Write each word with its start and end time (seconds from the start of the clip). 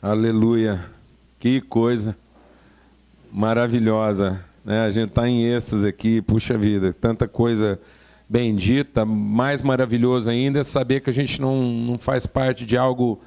Aleluia. 0.00 0.84
Que 1.40 1.60
coisa 1.60 2.16
maravilhosa. 3.32 4.44
Né? 4.64 4.84
A 4.84 4.90
gente 4.92 5.08
está 5.08 5.28
em 5.28 5.42
êxtase 5.44 5.88
aqui, 5.88 6.22
puxa 6.22 6.56
vida, 6.56 6.92
tanta 6.92 7.26
coisa 7.26 7.80
bendita. 8.28 9.04
Mais 9.04 9.60
maravilhoso 9.60 10.30
ainda 10.30 10.60
é 10.60 10.62
saber 10.62 11.00
que 11.00 11.10
a 11.10 11.12
gente 11.12 11.40
não, 11.40 11.64
não 11.64 11.98
faz 11.98 12.28
parte 12.28 12.64
de 12.64 12.76
algo 12.76 13.20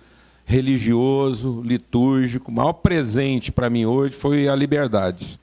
religioso, 0.46 1.62
litúrgico. 1.62 2.50
O 2.50 2.54
maior 2.54 2.74
presente 2.74 3.52
para 3.52 3.70
mim 3.70 3.86
hoje 3.86 4.16
foi 4.16 4.48
a 4.48 4.56
liberdade. 4.56 5.42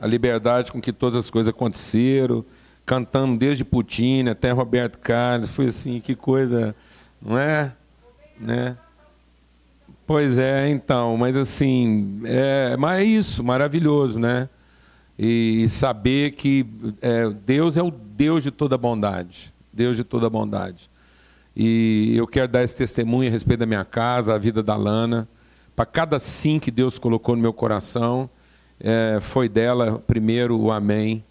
A 0.00 0.06
liberdade 0.08 0.72
com 0.72 0.80
que 0.80 0.92
todas 0.92 1.16
as 1.16 1.30
coisas 1.30 1.48
aconteceram, 1.48 2.44
cantando 2.84 3.38
desde 3.38 3.64
Putin 3.64 4.26
até 4.28 4.50
Roberto 4.50 4.98
Carlos. 4.98 5.50
Foi 5.50 5.66
assim, 5.66 6.00
que 6.00 6.16
coisa, 6.16 6.74
não 7.22 7.38
é? 7.38 7.72
Né? 8.36 8.76
Pois 10.06 10.38
é, 10.38 10.68
então, 10.68 11.16
mas 11.16 11.34
assim, 11.34 12.20
é, 12.24 12.76
mas 12.76 13.00
é 13.00 13.04
isso, 13.04 13.42
maravilhoso, 13.42 14.18
né? 14.18 14.50
E, 15.18 15.62
e 15.62 15.68
saber 15.68 16.32
que 16.32 16.66
é, 17.00 17.30
Deus 17.30 17.78
é 17.78 17.82
o 17.82 17.90
Deus 17.90 18.42
de 18.42 18.50
toda 18.50 18.76
bondade, 18.76 19.54
Deus 19.72 19.96
de 19.96 20.04
toda 20.04 20.28
bondade. 20.28 20.90
E 21.56 22.14
eu 22.16 22.26
quero 22.26 22.48
dar 22.48 22.62
esse 22.62 22.76
testemunho 22.76 23.30
a 23.30 23.32
respeito 23.32 23.60
da 23.60 23.66
minha 23.66 23.84
casa, 23.84 24.34
a 24.34 24.38
vida 24.38 24.62
da 24.62 24.76
Lana. 24.76 25.26
Para 25.74 25.86
cada 25.86 26.18
sim 26.18 26.58
que 26.58 26.70
Deus 26.70 26.98
colocou 26.98 27.34
no 27.34 27.40
meu 27.40 27.52
coração, 27.52 28.28
é, 28.78 29.18
foi 29.22 29.48
dela 29.48 30.02
primeiro 30.06 30.58
o 30.58 30.70
amém. 30.70 31.24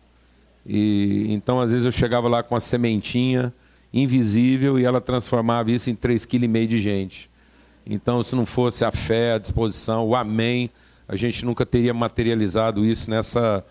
E 0.66 1.28
então 1.30 1.62
às 1.62 1.72
vezes 1.72 1.86
eu 1.86 1.92
chegava 1.92 2.28
lá 2.28 2.42
com 2.42 2.56
uma 2.56 2.62
sementinha 2.62 3.54
invisível 3.94 4.80
e 4.80 4.86
ela 4.86 5.00
transformava 5.00 5.70
isso 5.70 5.92
em 5.92 5.96
3,5 5.96 6.28
kg 6.28 6.68
de 6.68 6.80
gente. 6.80 7.33
Então, 7.86 8.24
se 8.24 8.36
não 8.36 8.46
fosse 8.46 8.86
a 8.86 8.92
fé, 8.92 9.34
a 9.34 9.38
disposição, 9.38 10.08
o 10.08 10.16
amém, 10.16 10.70
a 11.08 11.16
gente 11.16 11.46
nunca 11.46 11.66
teria 11.66 11.94
materializado 11.94 12.86
isso 12.86 13.10
nessa 13.10 13.66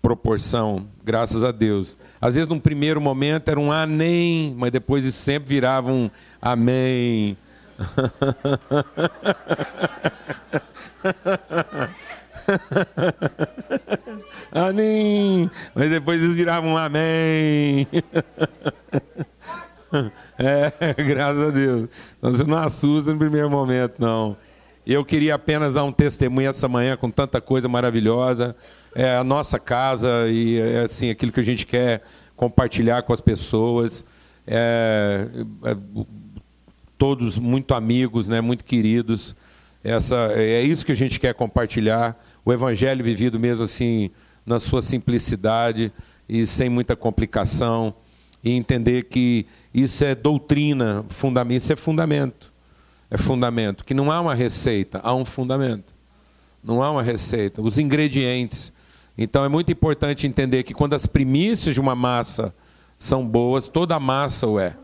proporção, 0.00 0.86
graças 1.04 1.42
a 1.44 1.52
Deus. 1.52 1.96
Às 2.20 2.36
vezes, 2.36 2.48
num 2.48 2.58
primeiro 2.58 3.00
momento, 3.00 3.48
era 3.48 3.60
um 3.60 3.70
amém, 3.70 4.54
mas 4.56 4.72
depois 4.72 5.04
isso 5.04 5.18
sempre 5.18 5.48
virava 5.48 5.92
um 5.92 6.10
amém. 6.40 7.36
amém, 14.50 15.50
mas 15.74 15.90
depois 15.90 16.22
isso 16.22 16.32
virava 16.32 16.66
um 16.66 16.76
amém. 16.76 17.86
É, 20.38 20.94
graças 21.02 21.48
a 21.48 21.50
Deus. 21.50 21.88
Então 22.18 22.32
você 22.32 22.44
não 22.44 22.58
assusta 22.58 23.12
no 23.12 23.18
primeiro 23.18 23.50
momento, 23.50 24.00
não. 24.00 24.36
Eu 24.86 25.04
queria 25.04 25.34
apenas 25.34 25.74
dar 25.74 25.84
um 25.84 25.92
testemunho 25.92 26.48
essa 26.48 26.68
manhã 26.68 26.96
com 26.96 27.10
tanta 27.10 27.40
coisa 27.40 27.68
maravilhosa. 27.68 28.56
É 28.94 29.16
a 29.16 29.24
nossa 29.24 29.58
casa 29.58 30.28
e 30.28 30.58
é 30.58 30.80
assim 30.80 31.10
aquilo 31.10 31.30
que 31.30 31.40
a 31.40 31.44
gente 31.44 31.66
quer 31.66 32.02
compartilhar 32.34 33.02
com 33.02 33.12
as 33.12 33.20
pessoas. 33.20 34.04
É, 34.46 35.28
é, 35.64 35.76
todos 36.96 37.36
muito 37.36 37.74
amigos, 37.74 38.28
né, 38.28 38.40
muito 38.40 38.64
queridos. 38.64 39.36
Essa, 39.84 40.32
é 40.34 40.62
isso 40.62 40.86
que 40.86 40.92
a 40.92 40.96
gente 40.96 41.20
quer 41.20 41.34
compartilhar. 41.34 42.18
O 42.44 42.52
evangelho 42.52 43.04
vivido 43.04 43.38
mesmo 43.38 43.64
assim 43.64 44.10
na 44.44 44.58
sua 44.58 44.80
simplicidade 44.80 45.92
e 46.26 46.46
sem 46.46 46.70
muita 46.70 46.96
complicação 46.96 47.94
e 48.42 48.52
entender 48.52 49.04
que 49.04 49.46
isso 49.72 50.04
é 50.04 50.14
doutrina, 50.14 51.04
fundamento, 51.08 51.56
isso 51.58 51.72
é 51.72 51.76
fundamento. 51.76 52.52
É 53.10 53.16
fundamento, 53.16 53.84
que 53.84 53.94
não 53.94 54.12
há 54.12 54.20
uma 54.20 54.34
receita, 54.34 55.00
há 55.02 55.14
um 55.14 55.24
fundamento. 55.24 55.94
Não 56.62 56.82
há 56.82 56.90
uma 56.90 57.02
receita, 57.02 57.62
os 57.62 57.78
ingredientes. 57.78 58.72
Então 59.16 59.44
é 59.44 59.48
muito 59.48 59.72
importante 59.72 60.26
entender 60.26 60.62
que 60.62 60.74
quando 60.74 60.92
as 60.92 61.06
primícias 61.06 61.74
de 61.74 61.80
uma 61.80 61.94
massa 61.94 62.54
são 62.96 63.26
boas, 63.26 63.68
toda 63.68 63.94
a 63.94 64.00
massa 64.00 64.46
o 64.46 64.60
é. 64.60 64.76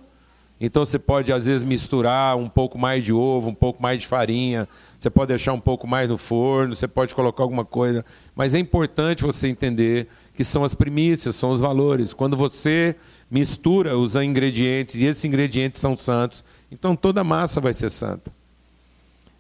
Então 0.61 0.85
você 0.85 0.99
pode 0.99 1.33
às 1.33 1.47
vezes 1.47 1.67
misturar 1.67 2.37
um 2.37 2.49
pouco 2.49 2.79
mais 2.79 3.03
de 3.03 3.13
ovo, 3.13 3.51
um 3.51 3.55
pouco 3.55 3.83
mais 3.83 3.99
de 3.99 4.07
farinha, 4.07 4.69
você 4.99 5.11
pode 5.11 5.29
deixar 5.29 5.53
um 5.53 5.61
pouco 5.61 5.87
mais 5.87 6.09
no 6.09 6.17
forno, 6.17 6.75
você 6.75 6.87
pode 6.87 7.15
colocar 7.15 7.43
alguma 7.43 7.65
coisa, 7.65 8.05
mas 8.37 8.55
é 8.55 8.59
importante 8.59 9.23
você 9.23 9.49
entender 9.49 10.07
que 10.33 10.45
são 10.45 10.63
as 10.63 10.75
primícias, 10.75 11.35
são 11.35 11.51
os 11.51 11.61
valores. 11.61 12.13
Quando 12.13 12.37
você 12.37 12.95
mistura 13.29 13.99
os 13.99 14.15
ingredientes 14.15 14.95
e 14.95 15.05
esses 15.05 15.25
ingredientes 15.25 15.81
são 15.81 15.97
santos, 15.97 16.45
então 16.71 16.95
toda 16.95 17.23
a 17.23 17.25
massa 17.25 17.61
vai 17.61 17.75
ser 17.75 17.91
santa. 17.91 18.33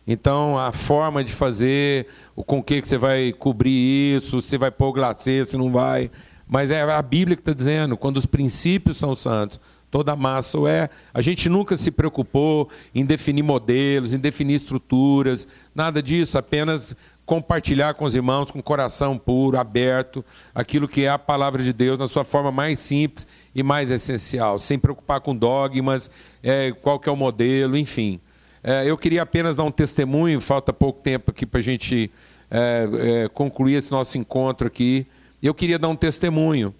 Então 0.06 0.58
a 0.58 0.72
forma 0.72 1.22
de 1.22 1.32
fazer, 1.32 2.08
o 2.34 2.42
com 2.42 2.62
que 2.62 2.82
você 2.82 2.98
vai 2.98 3.32
cobrir 3.32 4.16
isso, 4.16 4.42
se 4.42 4.58
vai 4.58 4.70
pôr 4.70 4.92
glacê, 4.92 5.44
se 5.44 5.56
não 5.56 5.70
vai, 5.70 6.10
mas 6.46 6.70
é 6.70 6.82
a 6.82 7.02
Bíblia 7.02 7.36
que 7.36 7.40
está 7.40 7.52
dizendo, 7.52 7.96
quando 7.96 8.16
os 8.16 8.26
princípios 8.26 8.98
são 8.98 9.14
santos, 9.14 9.58
toda 9.94 10.10
a 10.10 10.16
massa 10.16 10.58
é. 10.68 10.90
A 11.14 11.22
gente 11.22 11.48
nunca 11.48 11.76
se 11.76 11.88
preocupou 11.88 12.68
em 12.92 13.06
definir 13.06 13.44
modelos, 13.44 14.12
em 14.12 14.18
definir 14.18 14.54
estruturas, 14.54 15.46
nada 15.72 16.02
disso, 16.02 16.36
apenas 16.36 16.96
compartilhar 17.24 17.94
com 17.94 18.04
os 18.04 18.16
irmãos 18.16 18.50
com 18.50 18.60
coração 18.60 19.16
puro, 19.16 19.56
aberto, 19.56 20.24
aquilo 20.52 20.88
que 20.88 21.04
é 21.04 21.10
a 21.10 21.16
palavra 21.16 21.62
de 21.62 21.72
Deus 21.72 22.00
na 22.00 22.08
sua 22.08 22.24
forma 22.24 22.50
mais 22.50 22.80
simples 22.80 23.24
e 23.54 23.62
mais 23.62 23.92
essencial, 23.92 24.58
sem 24.58 24.80
preocupar 24.80 25.20
com 25.20 25.32
dogmas, 25.34 26.10
é, 26.42 26.72
qual 26.72 26.98
que 26.98 27.08
é 27.08 27.12
o 27.12 27.16
modelo, 27.16 27.76
enfim. 27.76 28.18
É, 28.64 28.90
eu 28.90 28.98
queria 28.98 29.22
apenas 29.22 29.54
dar 29.54 29.62
um 29.62 29.70
testemunho, 29.70 30.40
falta 30.40 30.72
pouco 30.72 31.02
tempo 31.02 31.30
aqui 31.30 31.46
para 31.46 31.60
a 31.60 31.62
gente 31.62 32.10
é, 32.50 32.88
é, 32.98 33.28
concluir 33.28 33.76
esse 33.76 33.92
nosso 33.92 34.18
encontro 34.18 34.66
aqui. 34.66 35.06
Eu 35.40 35.54
queria 35.54 35.78
dar 35.78 35.86
um 35.86 35.94
testemunho 35.94 36.74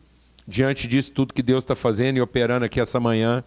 diante 0.47 0.87
disso 0.87 1.13
tudo 1.13 1.35
que 1.35 1.43
Deus 1.43 1.65
está 1.65 1.75
fazendo 1.75 2.19
e 2.19 2.21
operando 2.21 2.65
aqui 2.65 2.81
essa 2.81 3.01
manhã. 3.01 3.43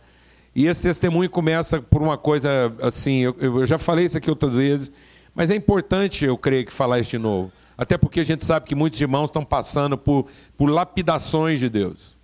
E 0.56 0.66
esse 0.66 0.84
testemunho 0.84 1.30
começa 1.30 1.82
por 1.82 2.02
uma 2.02 2.18
coisa 2.18 2.74
assim, 2.82 3.20
eu, 3.20 3.36
eu 3.40 3.66
já 3.66 3.78
falei 3.78 4.06
isso 4.06 4.18
aqui 4.18 4.30
outras 4.30 4.58
vezes, 4.58 4.92
mas 5.36 5.52
é 5.52 5.56
importante, 5.56 6.26
eu 6.26 6.36
creio, 6.36 6.66
que 6.66 6.74
falar 6.74 7.00
isso 7.00 7.12
de 7.12 7.20
novo. 7.20 7.52
Até 7.78 7.96
porque 7.96 8.20
a 8.20 8.24
gente 8.24 8.44
sabe 8.44 8.66
que 8.66 8.74
muitos 8.74 9.00
irmãos 9.00 9.26
estão 9.26 9.46
passando 9.46 9.96
por, 9.96 10.26
por 10.58 10.68
lapidações 10.68 11.60
de 11.60 11.70
Deus. 11.70 12.18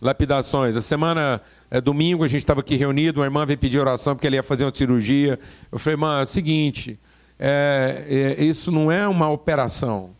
Lapidações. 0.00 0.74
A 0.74 0.80
semana, 0.80 1.42
é, 1.70 1.82
domingo, 1.82 2.24
a 2.24 2.28
gente 2.28 2.40
estava 2.40 2.60
aqui 2.60 2.76
reunido, 2.76 3.20
uma 3.20 3.26
irmã 3.26 3.44
veio 3.44 3.58
pedir 3.58 3.78
oração 3.78 4.14
porque 4.14 4.26
ela 4.26 4.36
ia 4.36 4.42
fazer 4.42 4.64
uma 4.64 4.74
cirurgia. 4.74 5.38
Eu 5.70 5.78
falei, 5.78 5.94
irmã, 5.94 6.20
é 6.20 6.22
o 6.22 6.26
seguinte, 6.26 6.98
é, 7.38 8.36
é, 8.38 8.44
isso 8.44 8.72
não 8.72 8.90
é 8.90 9.06
uma 9.06 9.28
operação, 9.28 10.12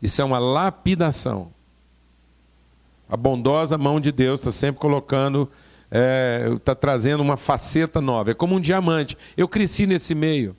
isso 0.00 0.22
é 0.22 0.24
uma 0.24 0.38
lapidação. 0.38 1.52
A 3.10 3.16
bondosa 3.16 3.76
mão 3.76 3.98
de 3.98 4.12
Deus 4.12 4.38
está 4.38 4.52
sempre 4.52 4.80
colocando, 4.80 5.50
está 6.56 6.72
é, 6.72 6.74
trazendo 6.76 7.22
uma 7.22 7.36
faceta 7.36 8.00
nova. 8.00 8.30
É 8.30 8.34
como 8.34 8.54
um 8.54 8.60
diamante. 8.60 9.18
Eu 9.36 9.48
cresci 9.48 9.84
nesse 9.84 10.14
meio. 10.14 10.56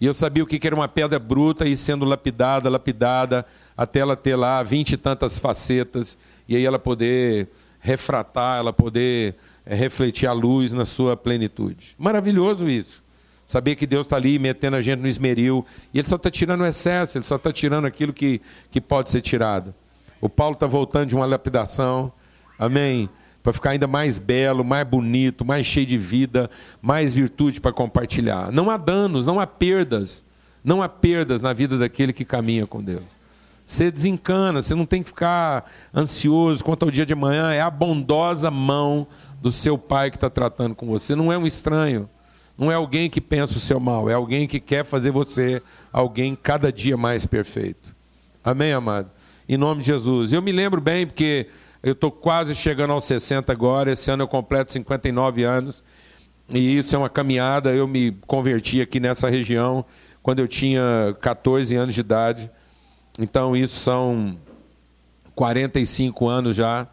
E 0.00 0.06
eu 0.06 0.14
sabia 0.14 0.42
o 0.42 0.46
que 0.46 0.66
era 0.66 0.74
uma 0.74 0.88
pedra 0.88 1.18
bruta 1.18 1.66
e 1.66 1.76
sendo 1.76 2.04
lapidada, 2.04 2.68
lapidada, 2.68 3.44
até 3.76 4.00
ela 4.00 4.16
ter 4.16 4.36
lá 4.36 4.62
vinte 4.62 4.92
e 4.92 4.96
tantas 4.96 5.38
facetas, 5.38 6.18
e 6.48 6.54
aí 6.54 6.64
ela 6.64 6.78
poder 6.78 7.48
refratar, 7.80 8.58
ela 8.58 8.72
poder 8.72 9.36
é, 9.64 9.74
refletir 9.74 10.26
a 10.26 10.32
luz 10.32 10.72
na 10.72 10.84
sua 10.84 11.16
plenitude. 11.16 11.94
Maravilhoso 11.98 12.68
isso. 12.68 13.02
Saber 13.46 13.74
que 13.76 13.86
Deus 13.86 14.06
está 14.06 14.16
ali 14.16 14.38
metendo 14.38 14.76
a 14.76 14.82
gente 14.82 15.00
no 15.00 15.06
esmeril, 15.08 15.64
e 15.94 15.98
Ele 15.98 16.08
só 16.08 16.16
está 16.16 16.30
tirando 16.30 16.62
o 16.62 16.66
excesso, 16.66 17.16
Ele 17.16 17.24
só 17.24 17.36
está 17.36 17.52
tirando 17.52 17.86
aquilo 17.86 18.12
que, 18.12 18.40
que 18.70 18.80
pode 18.80 19.08
ser 19.08 19.20
tirado. 19.20 19.74
O 20.20 20.28
Paulo 20.28 20.54
está 20.54 20.66
voltando 20.66 21.08
de 21.08 21.14
uma 21.14 21.26
lapidação, 21.26 22.12
amém? 22.58 23.08
para 23.46 23.52
ficar 23.52 23.70
ainda 23.70 23.86
mais 23.86 24.18
belo, 24.18 24.64
mais 24.64 24.84
bonito, 24.84 25.44
mais 25.44 25.64
cheio 25.64 25.86
de 25.86 25.96
vida, 25.96 26.50
mais 26.82 27.12
virtude 27.12 27.60
para 27.60 27.72
compartilhar. 27.72 28.50
Não 28.50 28.68
há 28.68 28.76
danos, 28.76 29.24
não 29.24 29.38
há 29.38 29.46
perdas, 29.46 30.24
não 30.64 30.82
há 30.82 30.88
perdas 30.88 31.40
na 31.40 31.52
vida 31.52 31.78
daquele 31.78 32.12
que 32.12 32.24
caminha 32.24 32.66
com 32.66 32.82
Deus. 32.82 33.04
Você 33.64 33.88
desencana, 33.88 34.60
você 34.60 34.74
não 34.74 34.84
tem 34.84 35.00
que 35.00 35.10
ficar 35.10 35.70
ansioso 35.94 36.64
quanto 36.64 36.86
ao 36.86 36.90
dia 36.90 37.06
de 37.06 37.12
amanhã, 37.12 37.52
é 37.52 37.60
a 37.60 37.70
bondosa 37.70 38.50
mão 38.50 39.06
do 39.40 39.52
seu 39.52 39.78
pai 39.78 40.10
que 40.10 40.16
está 40.16 40.28
tratando 40.28 40.74
com 40.74 40.88
você. 40.88 41.14
Não 41.14 41.32
é 41.32 41.38
um 41.38 41.46
estranho, 41.46 42.10
não 42.58 42.68
é 42.68 42.74
alguém 42.74 43.08
que 43.08 43.20
pensa 43.20 43.58
o 43.58 43.60
seu 43.60 43.78
mal, 43.78 44.10
é 44.10 44.14
alguém 44.14 44.48
que 44.48 44.58
quer 44.58 44.84
fazer 44.84 45.12
você 45.12 45.62
alguém 45.92 46.34
cada 46.34 46.72
dia 46.72 46.96
mais 46.96 47.26
perfeito. 47.26 47.94
Amém, 48.42 48.72
amado? 48.72 49.08
Em 49.48 49.56
nome 49.56 49.80
de 49.80 49.86
Jesus. 49.86 50.32
Eu 50.32 50.42
me 50.42 50.50
lembro 50.50 50.80
bem, 50.80 51.06
porque 51.06 51.46
eu 51.82 51.92
estou 51.92 52.10
quase 52.10 52.54
chegando 52.54 52.92
aos 52.92 53.04
60 53.04 53.52
agora. 53.52 53.92
Esse 53.92 54.10
ano 54.10 54.24
eu 54.24 54.28
completo 54.28 54.72
59 54.72 55.44
anos. 55.44 55.84
E 56.48 56.76
isso 56.76 56.96
é 56.96 56.98
uma 56.98 57.08
caminhada. 57.08 57.72
Eu 57.72 57.86
me 57.86 58.12
converti 58.26 58.80
aqui 58.80 58.98
nessa 58.98 59.30
região 59.30 59.84
quando 60.20 60.40
eu 60.40 60.48
tinha 60.48 61.16
14 61.20 61.76
anos 61.76 61.94
de 61.94 62.00
idade. 62.00 62.50
Então, 63.20 63.56
isso 63.56 63.78
são 63.78 64.36
45 65.36 66.26
anos 66.26 66.56
já. 66.56 66.88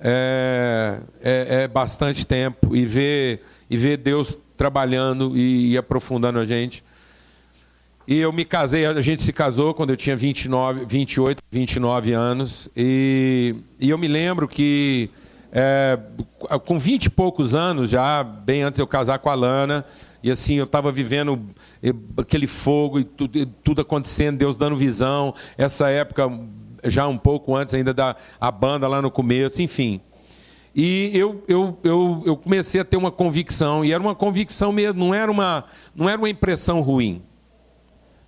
É, 0.00 1.00
é, 1.22 1.62
é 1.64 1.68
bastante 1.68 2.26
tempo. 2.26 2.74
E 2.74 2.86
ver, 2.86 3.42
e 3.68 3.76
ver 3.76 3.98
Deus 3.98 4.38
trabalhando 4.56 5.36
e, 5.36 5.72
e 5.72 5.76
aprofundando 5.76 6.38
a 6.38 6.46
gente. 6.46 6.82
E 8.06 8.18
eu 8.18 8.32
me 8.32 8.44
casei, 8.44 8.84
a 8.84 9.00
gente 9.00 9.22
se 9.22 9.32
casou 9.32 9.72
quando 9.72 9.90
eu 9.90 9.96
tinha 9.96 10.14
29, 10.14 10.84
28, 10.84 11.42
29 11.50 12.12
anos. 12.12 12.68
E, 12.76 13.56
e 13.80 13.88
eu 13.88 13.96
me 13.96 14.06
lembro 14.06 14.46
que 14.46 15.08
é, 15.50 15.98
com 16.64 16.78
20 16.78 17.06
e 17.06 17.10
poucos 17.10 17.54
anos, 17.54 17.88
já 17.88 18.22
bem 18.22 18.62
antes 18.62 18.76
de 18.76 18.82
eu 18.82 18.86
casar 18.86 19.20
com 19.20 19.30
a 19.30 19.34
Lana, 19.34 19.86
e 20.22 20.30
assim 20.30 20.56
eu 20.56 20.64
estava 20.64 20.92
vivendo 20.92 21.40
aquele 22.18 22.46
fogo 22.46 23.00
e 23.00 23.04
tudo, 23.04 23.38
e 23.38 23.46
tudo, 23.46 23.80
acontecendo, 23.80 24.36
Deus 24.36 24.58
dando 24.58 24.76
visão. 24.76 25.32
Essa 25.56 25.88
época, 25.88 26.30
já 26.84 27.06
um 27.06 27.16
pouco 27.16 27.56
antes 27.56 27.72
ainda 27.72 27.94
da 27.94 28.16
a 28.38 28.50
banda 28.50 28.86
lá 28.86 29.00
no 29.00 29.10
começo, 29.10 29.62
enfim. 29.62 30.00
E 30.74 31.10
eu, 31.14 31.42
eu, 31.48 31.78
eu, 31.84 32.22
eu 32.26 32.36
comecei 32.36 32.80
a 32.80 32.84
ter 32.84 32.98
uma 32.98 33.12
convicção, 33.12 33.82
e 33.82 33.92
era 33.92 34.02
uma 34.02 34.14
convicção 34.14 34.72
mesmo, 34.72 34.98
não 34.98 35.14
era 35.14 35.30
uma, 35.30 35.64
não 35.94 36.06
era 36.06 36.18
uma 36.18 36.28
impressão 36.28 36.82
ruim. 36.82 37.22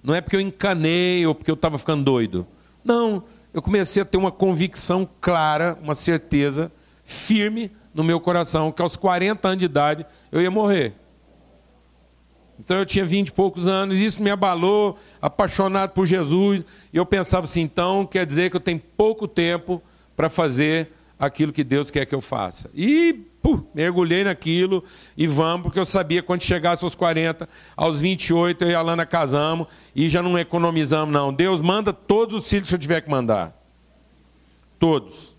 Não 0.07 0.15
é 0.15 0.21
porque 0.21 0.37
eu 0.37 0.41
encanei 0.41 1.27
ou 1.27 1.35
porque 1.35 1.51
eu 1.51 1.57
estava 1.57 1.77
ficando 1.79 2.05
doido. 2.05 2.47
Não, 2.85 3.25
eu 3.53 3.61
comecei 3.61 4.01
a 4.01 4.05
ter 4.05 4.17
uma 4.17 4.31
convicção 4.31 5.09
clara, 5.21 5.77
uma 5.83 5.97
certeza 5.97 6.71
firme 7.03 7.73
no 7.93 8.05
meu 8.05 8.21
coração 8.21 8.71
que 8.71 8.81
aos 8.81 8.95
40 8.95 9.49
anos 9.49 9.59
de 9.59 9.65
idade 9.65 10.07
eu 10.31 10.41
ia 10.41 10.49
morrer. 10.49 10.95
Então 12.61 12.77
eu 12.77 12.87
tinha 12.87 13.05
20 13.05 13.27
e 13.27 13.33
poucos 13.33 13.67
anos, 13.67 13.99
isso 13.99 14.23
me 14.23 14.31
abalou, 14.31 14.97
apaixonado 15.21 15.91
por 15.91 16.07
Jesus, 16.07 16.65
e 16.93 16.97
eu 16.97 17.05
pensava 17.05 17.45
assim, 17.45 17.63
então 17.63 18.07
quer 18.07 18.25
dizer 18.25 18.49
que 18.49 18.57
eu 18.57 18.61
tenho 18.61 18.81
pouco 18.97 19.27
tempo 19.27 19.83
para 20.15 20.31
fazer 20.31 20.93
aquilo 21.19 21.53
que 21.53 21.65
Deus 21.65 21.91
quer 21.91 22.07
que 22.07 22.15
eu 22.15 22.21
faça. 22.21 22.71
E 22.75 23.27
Puh, 23.47 23.65
mergulhei 23.73 24.25
naquilo 24.25 24.83
e 25.17 25.25
vamos, 25.25 25.63
porque 25.63 25.79
eu 25.79 25.87
sabia 25.87 26.21
que 26.21 26.27
quando 26.27 26.43
chegasse 26.43 26.83
aos 26.83 26.97
40, 26.97 27.49
aos 27.77 28.01
28, 28.01 28.65
eu 28.65 28.71
e 28.71 28.75
a 28.75 28.83
Lana 28.83 29.07
casamos 29.07 29.69
e 29.95 30.09
já 30.09 30.21
não 30.21 30.37
economizamos, 30.37 31.13
não. 31.13 31.33
Deus 31.33 31.61
manda 31.61 31.93
todos 31.93 32.35
os 32.35 32.51
filhos 32.51 32.69
que 32.69 32.75
eu 32.75 32.79
tiver 32.79 33.03
que 33.03 33.09
mandar. 33.09 33.57
Todos. 34.81 35.37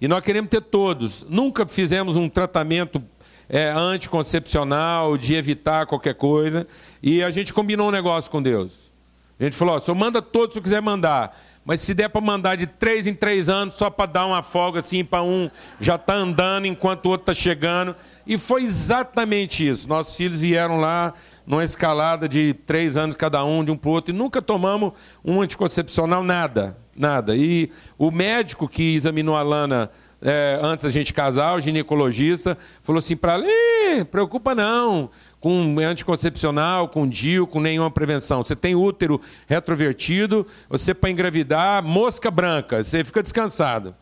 E 0.00 0.08
nós 0.08 0.24
queremos 0.24 0.50
ter 0.50 0.60
todos. 0.60 1.24
Nunca 1.30 1.64
fizemos 1.68 2.16
um 2.16 2.28
tratamento 2.28 3.00
é, 3.48 3.70
anticoncepcional, 3.70 5.16
de 5.16 5.36
evitar 5.36 5.86
qualquer 5.86 6.14
coisa. 6.14 6.66
E 7.00 7.22
a 7.22 7.30
gente 7.30 7.54
combinou 7.54 7.86
um 7.86 7.92
negócio 7.92 8.28
com 8.28 8.42
Deus. 8.42 8.90
A 9.38 9.44
gente 9.44 9.54
falou: 9.56 9.76
ó, 9.76 9.78
só 9.78 9.94
manda 9.94 10.20
todos 10.20 10.54
se 10.54 10.60
quiser 10.60 10.82
mandar. 10.82 11.38
Mas 11.64 11.82
se 11.82 11.92
der 11.92 12.08
para 12.08 12.20
mandar 12.20 12.56
de 12.56 12.66
três 12.66 13.06
em 13.06 13.14
três 13.14 13.48
anos, 13.48 13.74
só 13.74 13.90
para 13.90 14.10
dar 14.10 14.26
uma 14.26 14.42
folga 14.42 14.80
assim, 14.80 15.04
para 15.04 15.22
um 15.22 15.50
já 15.78 15.96
está 15.96 16.14
andando 16.14 16.66
enquanto 16.66 17.06
o 17.06 17.10
outro 17.10 17.30
está 17.30 17.34
chegando. 17.34 17.94
E 18.26 18.38
foi 18.38 18.62
exatamente 18.62 19.68
isso. 19.68 19.88
Nossos 19.88 20.16
filhos 20.16 20.40
vieram 20.40 20.80
lá 20.80 21.12
numa 21.46 21.62
escalada 21.62 22.28
de 22.28 22.54
três 22.54 22.96
anos 22.96 23.14
cada 23.14 23.44
um, 23.44 23.62
de 23.62 23.70
um 23.70 23.76
para 23.76 23.90
outro, 23.90 24.14
e 24.14 24.16
nunca 24.16 24.40
tomamos 24.40 24.92
um 25.24 25.40
anticoncepcional, 25.40 26.24
nada. 26.24 26.76
Nada. 26.96 27.36
E 27.36 27.70
o 27.96 28.10
médico 28.10 28.68
que 28.68 28.94
examinou 28.94 29.36
a 29.36 29.42
Lana 29.42 29.90
é, 30.22 30.58
antes 30.62 30.84
da 30.84 30.90
gente 30.90 31.14
casar, 31.14 31.54
o 31.56 31.60
ginecologista, 31.60 32.58
falou 32.82 32.98
assim 32.98 33.16
para 33.16 33.34
ela: 33.34 34.04
preocupa 34.10 34.54
não 34.54 35.10
com 35.40 35.78
anticoncepcional, 35.78 36.88
com 36.88 37.08
DIU, 37.08 37.46
com 37.46 37.60
nenhuma 37.60 37.90
prevenção. 37.90 38.42
Você 38.42 38.54
tem 38.54 38.74
útero 38.74 39.20
retrovertido, 39.48 40.46
você 40.68 40.92
para 40.92 41.10
engravidar, 41.10 41.82
mosca 41.82 42.30
branca, 42.30 42.82
você 42.82 43.02
fica 43.02 43.22
descansado. 43.22 43.94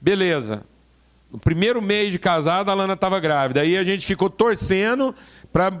Beleza. 0.00 0.64
No 1.30 1.38
primeiro 1.38 1.80
mês 1.80 2.10
de 2.10 2.18
casado, 2.18 2.72
a 2.72 2.74
Lana 2.74 2.94
estava 2.94 3.20
grávida. 3.20 3.60
Aí 3.60 3.76
a 3.76 3.84
gente 3.84 4.04
ficou 4.04 4.28
torcendo 4.28 5.14
para 5.52 5.72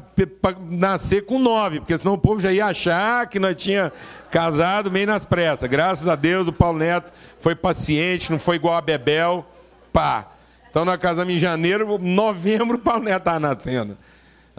nascer 0.68 1.24
com 1.24 1.40
nove, 1.40 1.80
porque 1.80 1.98
senão 1.98 2.14
o 2.14 2.18
povo 2.18 2.40
já 2.40 2.52
ia 2.52 2.66
achar 2.66 3.26
que 3.26 3.40
nós 3.40 3.56
tinha 3.56 3.92
casado 4.30 4.92
meio 4.92 5.08
nas 5.08 5.24
pressas. 5.24 5.68
Graças 5.68 6.06
a 6.06 6.14
Deus, 6.14 6.46
o 6.46 6.52
Paulo 6.52 6.78
Neto 6.78 7.12
foi 7.40 7.56
paciente, 7.56 8.30
não 8.30 8.38
foi 8.38 8.56
igual 8.56 8.76
a 8.76 8.80
Bebel. 8.80 9.44
Pá. 9.92 10.28
Então 10.70 10.84
nós 10.84 11.00
casamos 11.00 11.34
em 11.34 11.38
janeiro, 11.38 11.98
novembro, 11.98 12.76
o 12.76 12.80
Paulo 12.80 13.02
Neto 13.02 13.18
estava 13.18 13.40
nascendo. 13.40 13.98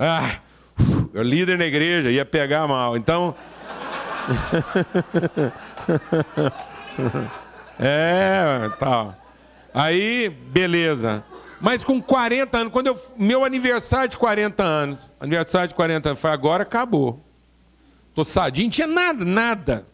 Ah, 0.04 0.40
líder 1.14 1.60
na 1.60 1.66
igreja, 1.66 2.10
ia 2.10 2.26
pegar 2.26 2.68
mal. 2.68 2.98
Então. 2.98 3.36
é, 7.80 8.68
tal. 8.80 9.16
Aí, 9.72 10.30
beleza. 10.30 11.24
Mas 11.60 11.84
com 11.84 12.02
40 12.02 12.58
anos, 12.58 12.74
quando 12.74 12.88
eu. 12.88 12.98
Meu 13.16 13.46
aniversário 13.46 14.10
de 14.10 14.18
40 14.18 14.64
anos. 14.64 15.08
Aniversário 15.20 15.68
de 15.68 15.76
40 15.76 16.10
anos, 16.10 16.20
foi 16.20 16.32
agora, 16.32 16.64
acabou. 16.64 17.24
Tô 18.16 18.24
sadinho, 18.24 18.66
não 18.66 18.72
tinha 18.72 18.88
nada, 18.88 19.24
nada. 19.24 19.86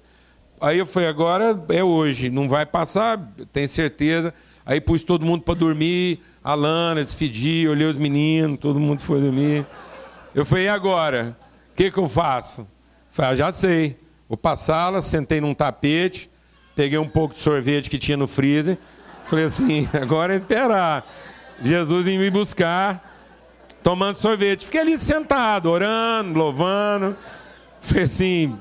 Aí 0.62 0.80
eu 0.80 0.86
falei, 0.86 1.10
agora 1.10 1.62
é 1.68 1.84
hoje, 1.84 2.30
não 2.30 2.48
vai 2.48 2.66
passar, 2.66 3.20
tenho 3.52 3.68
certeza. 3.68 4.34
Aí 4.66 4.80
pus 4.80 5.04
todo 5.04 5.26
mundo 5.26 5.44
para 5.44 5.54
dormir, 5.54 6.22
a 6.42 6.54
Lana, 6.54 7.04
despedi, 7.04 7.68
olhei 7.68 7.86
os 7.86 7.98
meninos, 7.98 8.58
todo 8.58 8.80
mundo 8.80 9.02
foi 9.02 9.20
dormir. 9.20 9.66
Eu 10.38 10.46
falei, 10.46 10.66
e 10.66 10.70
agora? 10.70 11.36
O 11.72 11.76
que, 11.76 11.90
que 11.90 11.98
eu 11.98 12.08
faço? 12.08 12.68
Falei, 13.10 13.32
ah, 13.32 13.36
já 13.36 13.52
sei. 13.52 13.98
Vou 14.30 14.38
para 14.38 14.52
a 14.52 14.56
sala, 14.56 15.02
sentei 15.02 15.42
num 15.42 15.52
tapete, 15.52 16.30
peguei 16.76 17.00
um 17.00 17.10
pouco 17.10 17.34
de 17.34 17.40
sorvete 17.40 17.90
que 17.90 17.98
tinha 17.98 18.16
no 18.16 18.28
freezer. 18.28 18.78
Falei 19.24 19.46
assim, 19.46 19.90
agora 20.00 20.34
é 20.34 20.36
esperar. 20.36 21.12
Jesus 21.64 22.06
em 22.06 22.20
me 22.20 22.30
buscar, 22.30 23.18
tomando 23.82 24.14
sorvete. 24.14 24.66
Fiquei 24.66 24.82
ali 24.82 24.96
sentado, 24.96 25.72
orando, 25.72 26.38
louvando. 26.38 27.18
Falei 27.82 28.04
assim, 28.04 28.60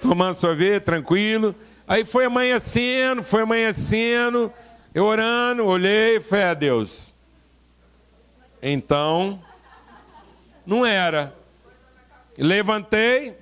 tomando 0.00 0.34
sorvete, 0.34 0.84
tranquilo. 0.84 1.54
Aí 1.86 2.06
foi 2.06 2.24
amanhecendo, 2.24 3.22
foi 3.22 3.42
amanhecendo. 3.42 4.50
Eu 4.94 5.04
orando, 5.04 5.66
olhei, 5.66 6.20
falei, 6.20 6.44
ah, 6.46 6.54
Deus. 6.54 7.12
Então, 8.62 9.42
não 10.66 10.84
era. 10.84 11.34
Levantei, 12.36 13.36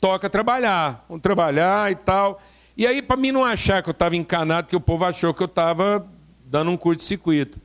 toca 0.00 0.28
trabalhar. 0.28 1.04
Vamos 1.08 1.22
trabalhar 1.22 1.90
e 1.90 1.94
tal. 1.94 2.40
E 2.76 2.86
aí, 2.86 3.02
para 3.02 3.16
mim 3.16 3.32
não 3.32 3.44
achar 3.44 3.82
que 3.82 3.88
eu 3.88 3.92
estava 3.92 4.16
encanado, 4.16 4.68
que 4.68 4.76
o 4.76 4.80
povo 4.80 5.04
achou 5.04 5.34
que 5.34 5.42
eu 5.42 5.46
estava 5.46 6.06
dando 6.44 6.70
um 6.70 6.76
curto-circuito. 6.76 7.60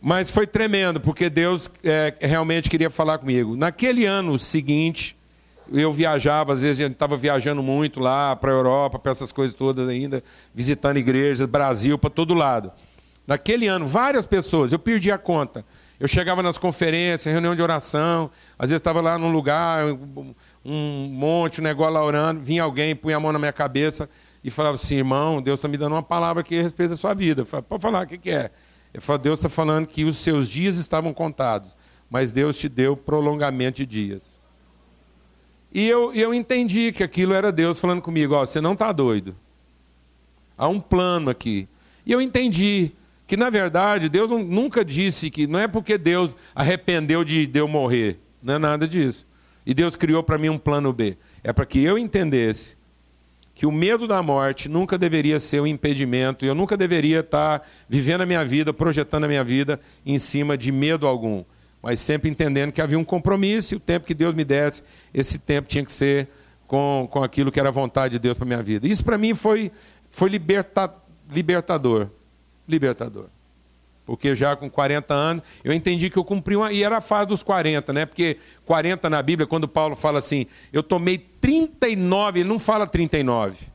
Mas 0.00 0.30
foi 0.30 0.46
tremendo, 0.46 1.00
porque 1.00 1.28
Deus 1.28 1.70
é, 1.82 2.14
realmente 2.20 2.70
queria 2.70 2.90
falar 2.90 3.18
comigo. 3.18 3.56
Naquele 3.56 4.04
ano 4.04 4.38
seguinte, 4.38 5.16
eu 5.72 5.92
viajava, 5.92 6.52
às 6.52 6.62
vezes 6.62 6.80
a 6.80 6.84
gente 6.84 6.92
estava 6.92 7.16
viajando 7.16 7.62
muito 7.62 7.98
lá 7.98 8.36
para 8.36 8.52
a 8.52 8.54
Europa, 8.54 8.98
para 8.98 9.10
essas 9.10 9.32
coisas 9.32 9.54
todas 9.54 9.88
ainda, 9.88 10.22
visitando 10.54 10.98
igrejas, 10.98 11.46
Brasil, 11.46 11.98
para 11.98 12.10
todo 12.10 12.34
lado. 12.34 12.70
Naquele 13.26 13.66
ano, 13.66 13.86
várias 13.86 14.24
pessoas, 14.24 14.72
eu 14.72 14.78
perdi 14.78 15.10
a 15.10 15.18
conta. 15.18 15.64
Eu 15.98 16.06
chegava 16.06 16.42
nas 16.42 16.58
conferências, 16.58 17.32
reunião 17.32 17.54
de 17.54 17.62
oração, 17.62 18.30
às 18.58 18.68
vezes 18.68 18.80
estava 18.80 19.00
lá 19.00 19.16
num 19.16 19.32
lugar, 19.32 19.84
um 20.64 21.08
monte, 21.10 21.60
um 21.60 21.64
negócio 21.64 21.94
lá 21.94 22.04
orando, 22.04 22.40
vinha 22.40 22.62
alguém, 22.62 22.94
punha 22.94 23.16
a 23.16 23.20
mão 23.20 23.32
na 23.32 23.38
minha 23.38 23.52
cabeça 23.52 24.08
e 24.44 24.50
falava 24.50 24.74
assim, 24.74 24.96
irmão, 24.96 25.40
Deus 25.40 25.58
está 25.58 25.68
me 25.68 25.78
dando 25.78 25.92
uma 25.92 26.02
palavra 26.02 26.42
aqui 26.42 26.58
a 26.58 26.62
respeito 26.62 26.90
da 26.90 26.96
sua 26.96 27.14
vida. 27.14 27.42
Eu 27.42 27.46
falava, 27.46 27.66
pode 27.66 27.82
falar, 27.82 28.04
o 28.04 28.06
que, 28.06 28.18
que 28.18 28.30
é? 28.30 28.50
Eu 28.92 29.00
falava, 29.00 29.22
Deus 29.22 29.38
está 29.38 29.48
falando 29.48 29.86
que 29.86 30.04
os 30.04 30.18
seus 30.18 30.48
dias 30.48 30.76
estavam 30.76 31.14
contados, 31.14 31.76
mas 32.10 32.30
Deus 32.30 32.58
te 32.58 32.68
deu 32.68 32.96
prolongamento 32.96 33.78
de 33.78 33.86
dias. 33.86 34.40
E 35.72 35.86
eu, 35.86 36.12
eu 36.14 36.32
entendi 36.32 36.92
que 36.92 37.02
aquilo 37.02 37.34
era 37.34 37.50
Deus 37.50 37.80
falando 37.80 38.02
comigo, 38.02 38.34
ó, 38.34 38.44
você 38.44 38.60
não 38.60 38.74
está 38.74 38.92
doido. 38.92 39.34
Há 40.56 40.68
um 40.68 40.80
plano 40.80 41.30
aqui. 41.30 41.68
E 42.04 42.12
eu 42.12 42.20
entendi 42.20 42.92
que 43.26 43.36
na 43.36 43.50
verdade 43.50 44.08
Deus 44.08 44.30
nunca 44.30 44.84
disse 44.84 45.30
que 45.30 45.46
não 45.46 45.58
é 45.58 45.66
porque 45.66 45.98
Deus 45.98 46.36
arrependeu 46.54 47.24
de, 47.24 47.46
de 47.46 47.58
eu 47.58 47.66
morrer, 47.66 48.18
não 48.42 48.54
é 48.54 48.58
nada 48.58 48.86
disso. 48.86 49.26
E 49.64 49.74
Deus 49.74 49.96
criou 49.96 50.22
para 50.22 50.38
mim 50.38 50.48
um 50.48 50.58
plano 50.58 50.92
B. 50.92 51.16
É 51.42 51.52
para 51.52 51.66
que 51.66 51.82
eu 51.82 51.98
entendesse 51.98 52.76
que 53.52 53.66
o 53.66 53.72
medo 53.72 54.06
da 54.06 54.22
morte 54.22 54.68
nunca 54.68 54.96
deveria 54.96 55.40
ser 55.40 55.60
um 55.60 55.66
impedimento, 55.66 56.44
e 56.44 56.48
eu 56.48 56.54
nunca 56.54 56.76
deveria 56.76 57.20
estar 57.20 57.66
vivendo 57.88 58.20
a 58.20 58.26
minha 58.26 58.44
vida, 58.44 58.72
projetando 58.72 59.24
a 59.24 59.28
minha 59.28 59.42
vida 59.42 59.80
em 60.04 60.18
cima 60.18 60.58
de 60.58 60.70
medo 60.70 61.06
algum, 61.06 61.42
mas 61.82 61.98
sempre 61.98 62.28
entendendo 62.28 62.70
que 62.70 62.82
havia 62.82 62.98
um 62.98 63.04
compromisso 63.04 63.74
e 63.74 63.76
o 63.76 63.80
tempo 63.80 64.06
que 64.06 64.14
Deus 64.14 64.34
me 64.34 64.44
desse, 64.44 64.82
esse 65.12 65.38
tempo 65.38 65.68
tinha 65.68 65.82
que 65.82 65.90
ser 65.90 66.28
com, 66.66 67.08
com 67.10 67.24
aquilo 67.24 67.50
que 67.50 67.58
era 67.58 67.70
a 67.70 67.72
vontade 67.72 68.12
de 68.12 68.18
Deus 68.18 68.36
para 68.36 68.46
minha 68.46 68.62
vida. 68.62 68.86
Isso 68.86 69.02
para 69.02 69.16
mim 69.16 69.34
foi, 69.34 69.72
foi 70.10 70.28
liberta, 70.28 70.94
libertador 71.32 72.10
libertador. 72.68 73.28
Porque 74.06 74.36
já 74.36 74.54
com 74.54 74.70
40 74.70 75.12
anos, 75.12 75.42
eu 75.64 75.72
entendi 75.72 76.08
que 76.08 76.16
eu 76.16 76.24
cumpri 76.24 76.54
uma. 76.54 76.72
E 76.72 76.84
era 76.84 76.98
a 76.98 77.00
fase 77.00 77.28
dos 77.28 77.42
40, 77.42 77.92
né? 77.92 78.06
Porque 78.06 78.38
40 78.64 79.10
na 79.10 79.20
Bíblia, 79.20 79.48
quando 79.48 79.66
Paulo 79.66 79.96
fala 79.96 80.18
assim, 80.18 80.46
eu 80.72 80.82
tomei 80.82 81.18
39, 81.18 82.40
ele 82.40 82.48
não 82.48 82.58
fala 82.58 82.86
39. 82.86 83.66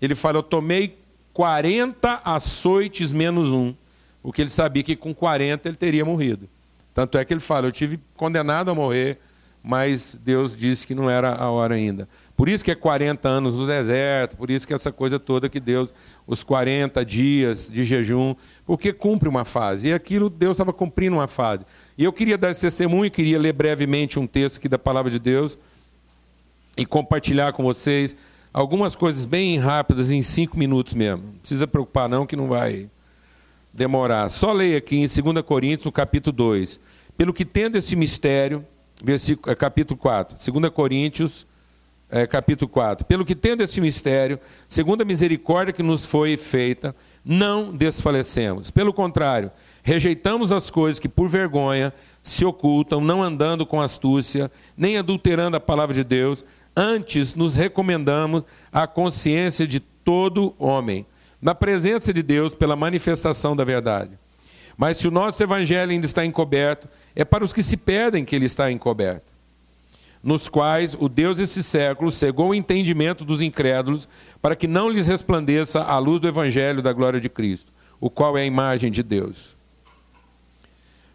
Ele 0.00 0.14
fala, 0.14 0.38
eu 0.38 0.42
tomei 0.42 0.98
40 1.32 2.20
açoites 2.22 3.10
menos 3.10 3.50
um. 3.50 3.74
Porque 4.22 4.42
ele 4.42 4.50
sabia 4.50 4.82
que 4.82 4.94
com 4.94 5.14
40 5.14 5.66
ele 5.68 5.76
teria 5.76 6.04
morrido. 6.04 6.46
Tanto 6.92 7.16
é 7.16 7.24
que 7.24 7.32
ele 7.32 7.40
fala, 7.40 7.66
eu 7.66 7.72
tive 7.72 7.98
condenado 8.14 8.70
a 8.70 8.74
morrer, 8.74 9.18
mas 9.68 10.18
Deus 10.24 10.56
disse 10.56 10.86
que 10.86 10.94
não 10.94 11.10
era 11.10 11.34
a 11.34 11.50
hora 11.50 11.74
ainda. 11.74 12.08
Por 12.34 12.48
isso 12.48 12.64
que 12.64 12.70
é 12.70 12.74
40 12.74 13.28
anos 13.28 13.54
no 13.54 13.66
deserto, 13.66 14.34
por 14.34 14.50
isso 14.50 14.66
que 14.66 14.72
essa 14.72 14.90
coisa 14.90 15.18
toda 15.18 15.46
que 15.46 15.60
Deus, 15.60 15.92
os 16.26 16.42
40 16.42 17.04
dias 17.04 17.70
de 17.70 17.84
jejum, 17.84 18.34
porque 18.64 18.94
cumpre 18.94 19.28
uma 19.28 19.44
fase. 19.44 19.88
E 19.88 19.92
aquilo 19.92 20.30
Deus 20.30 20.54
estava 20.54 20.72
cumprindo 20.72 21.16
uma 21.16 21.28
fase. 21.28 21.66
E 21.98 22.04
eu 22.04 22.14
queria 22.14 22.38
dar 22.38 22.48
esse 22.48 22.62
testemunho, 22.62 23.10
queria 23.10 23.38
ler 23.38 23.52
brevemente 23.52 24.18
um 24.18 24.26
texto 24.26 24.56
aqui 24.56 24.70
da 24.70 24.78
palavra 24.78 25.10
de 25.10 25.18
Deus 25.18 25.58
e 26.74 26.86
compartilhar 26.86 27.52
com 27.52 27.62
vocês 27.62 28.16
algumas 28.54 28.96
coisas 28.96 29.26
bem 29.26 29.58
rápidas, 29.58 30.10
em 30.10 30.22
cinco 30.22 30.58
minutos 30.58 30.94
mesmo. 30.94 31.24
Não 31.24 31.40
precisa 31.40 31.66
preocupar 31.66 32.08
não, 32.08 32.26
que 32.26 32.36
não 32.36 32.48
vai 32.48 32.88
demorar. 33.70 34.30
Só 34.30 34.50
leia 34.50 34.78
aqui 34.78 34.96
em 34.96 35.00
2 35.06 35.44
Coríntios, 35.44 35.84
no 35.84 35.92
capítulo 35.92 36.34
2. 36.34 36.80
Pelo 37.18 37.34
que 37.34 37.44
tendo 37.44 37.76
esse 37.76 37.94
mistério, 37.94 38.64
versículo, 39.02 39.52
é, 39.52 39.54
capítulo 39.54 39.98
4, 39.98 40.36
2 40.52 40.72
Coríntios, 40.72 41.46
é, 42.10 42.26
capítulo 42.26 42.68
4. 42.68 43.06
Pelo 43.06 43.24
que 43.24 43.34
tendo 43.34 43.62
este 43.62 43.80
mistério, 43.80 44.38
segundo 44.68 45.02
a 45.02 45.04
misericórdia 45.04 45.72
que 45.72 45.82
nos 45.82 46.06
foi 46.06 46.36
feita, 46.36 46.94
não 47.24 47.76
desfalecemos. 47.76 48.70
Pelo 48.70 48.92
contrário, 48.92 49.50
rejeitamos 49.82 50.52
as 50.52 50.70
coisas 50.70 50.98
que 50.98 51.08
por 51.08 51.28
vergonha 51.28 51.92
se 52.22 52.44
ocultam, 52.44 53.00
não 53.00 53.22
andando 53.22 53.66
com 53.66 53.80
astúcia, 53.80 54.50
nem 54.76 54.96
adulterando 54.96 55.56
a 55.56 55.60
palavra 55.60 55.94
de 55.94 56.04
Deus, 56.04 56.44
antes 56.74 57.34
nos 57.34 57.56
recomendamos 57.56 58.44
a 58.72 58.86
consciência 58.86 59.66
de 59.66 59.80
todo 59.80 60.54
homem, 60.58 61.06
na 61.40 61.54
presença 61.54 62.12
de 62.12 62.22
Deus 62.22 62.54
pela 62.54 62.74
manifestação 62.74 63.54
da 63.54 63.64
verdade. 63.64 64.18
Mas 64.76 64.96
se 64.98 65.08
o 65.08 65.10
nosso 65.10 65.42
evangelho 65.42 65.90
ainda 65.90 66.06
está 66.06 66.24
encoberto, 66.24 66.88
é 67.18 67.24
para 67.24 67.44
os 67.44 67.52
que 67.52 67.62
se 67.62 67.76
perdem 67.76 68.24
que 68.24 68.34
ele 68.34 68.46
está 68.46 68.72
encoberto 68.72 69.36
nos 70.22 70.48
quais 70.48 70.96
o 70.98 71.08
Deus 71.08 71.38
desse 71.38 71.62
século 71.62 72.10
cegou 72.10 72.48
o 72.48 72.54
entendimento 72.54 73.24
dos 73.24 73.40
incrédulos, 73.40 74.08
para 74.42 74.56
que 74.56 74.66
não 74.66 74.88
lhes 74.88 75.06
resplandeça 75.06 75.80
a 75.80 75.98
luz 75.98 76.20
do 76.20 76.28
Evangelho 76.28 76.82
da 76.82 76.92
glória 76.92 77.20
de 77.20 77.28
Cristo, 77.28 77.72
o 78.00 78.10
qual 78.10 78.36
é 78.36 78.42
a 78.42 78.46
imagem 78.46 78.90
de 78.90 79.02
Deus. 79.02 79.56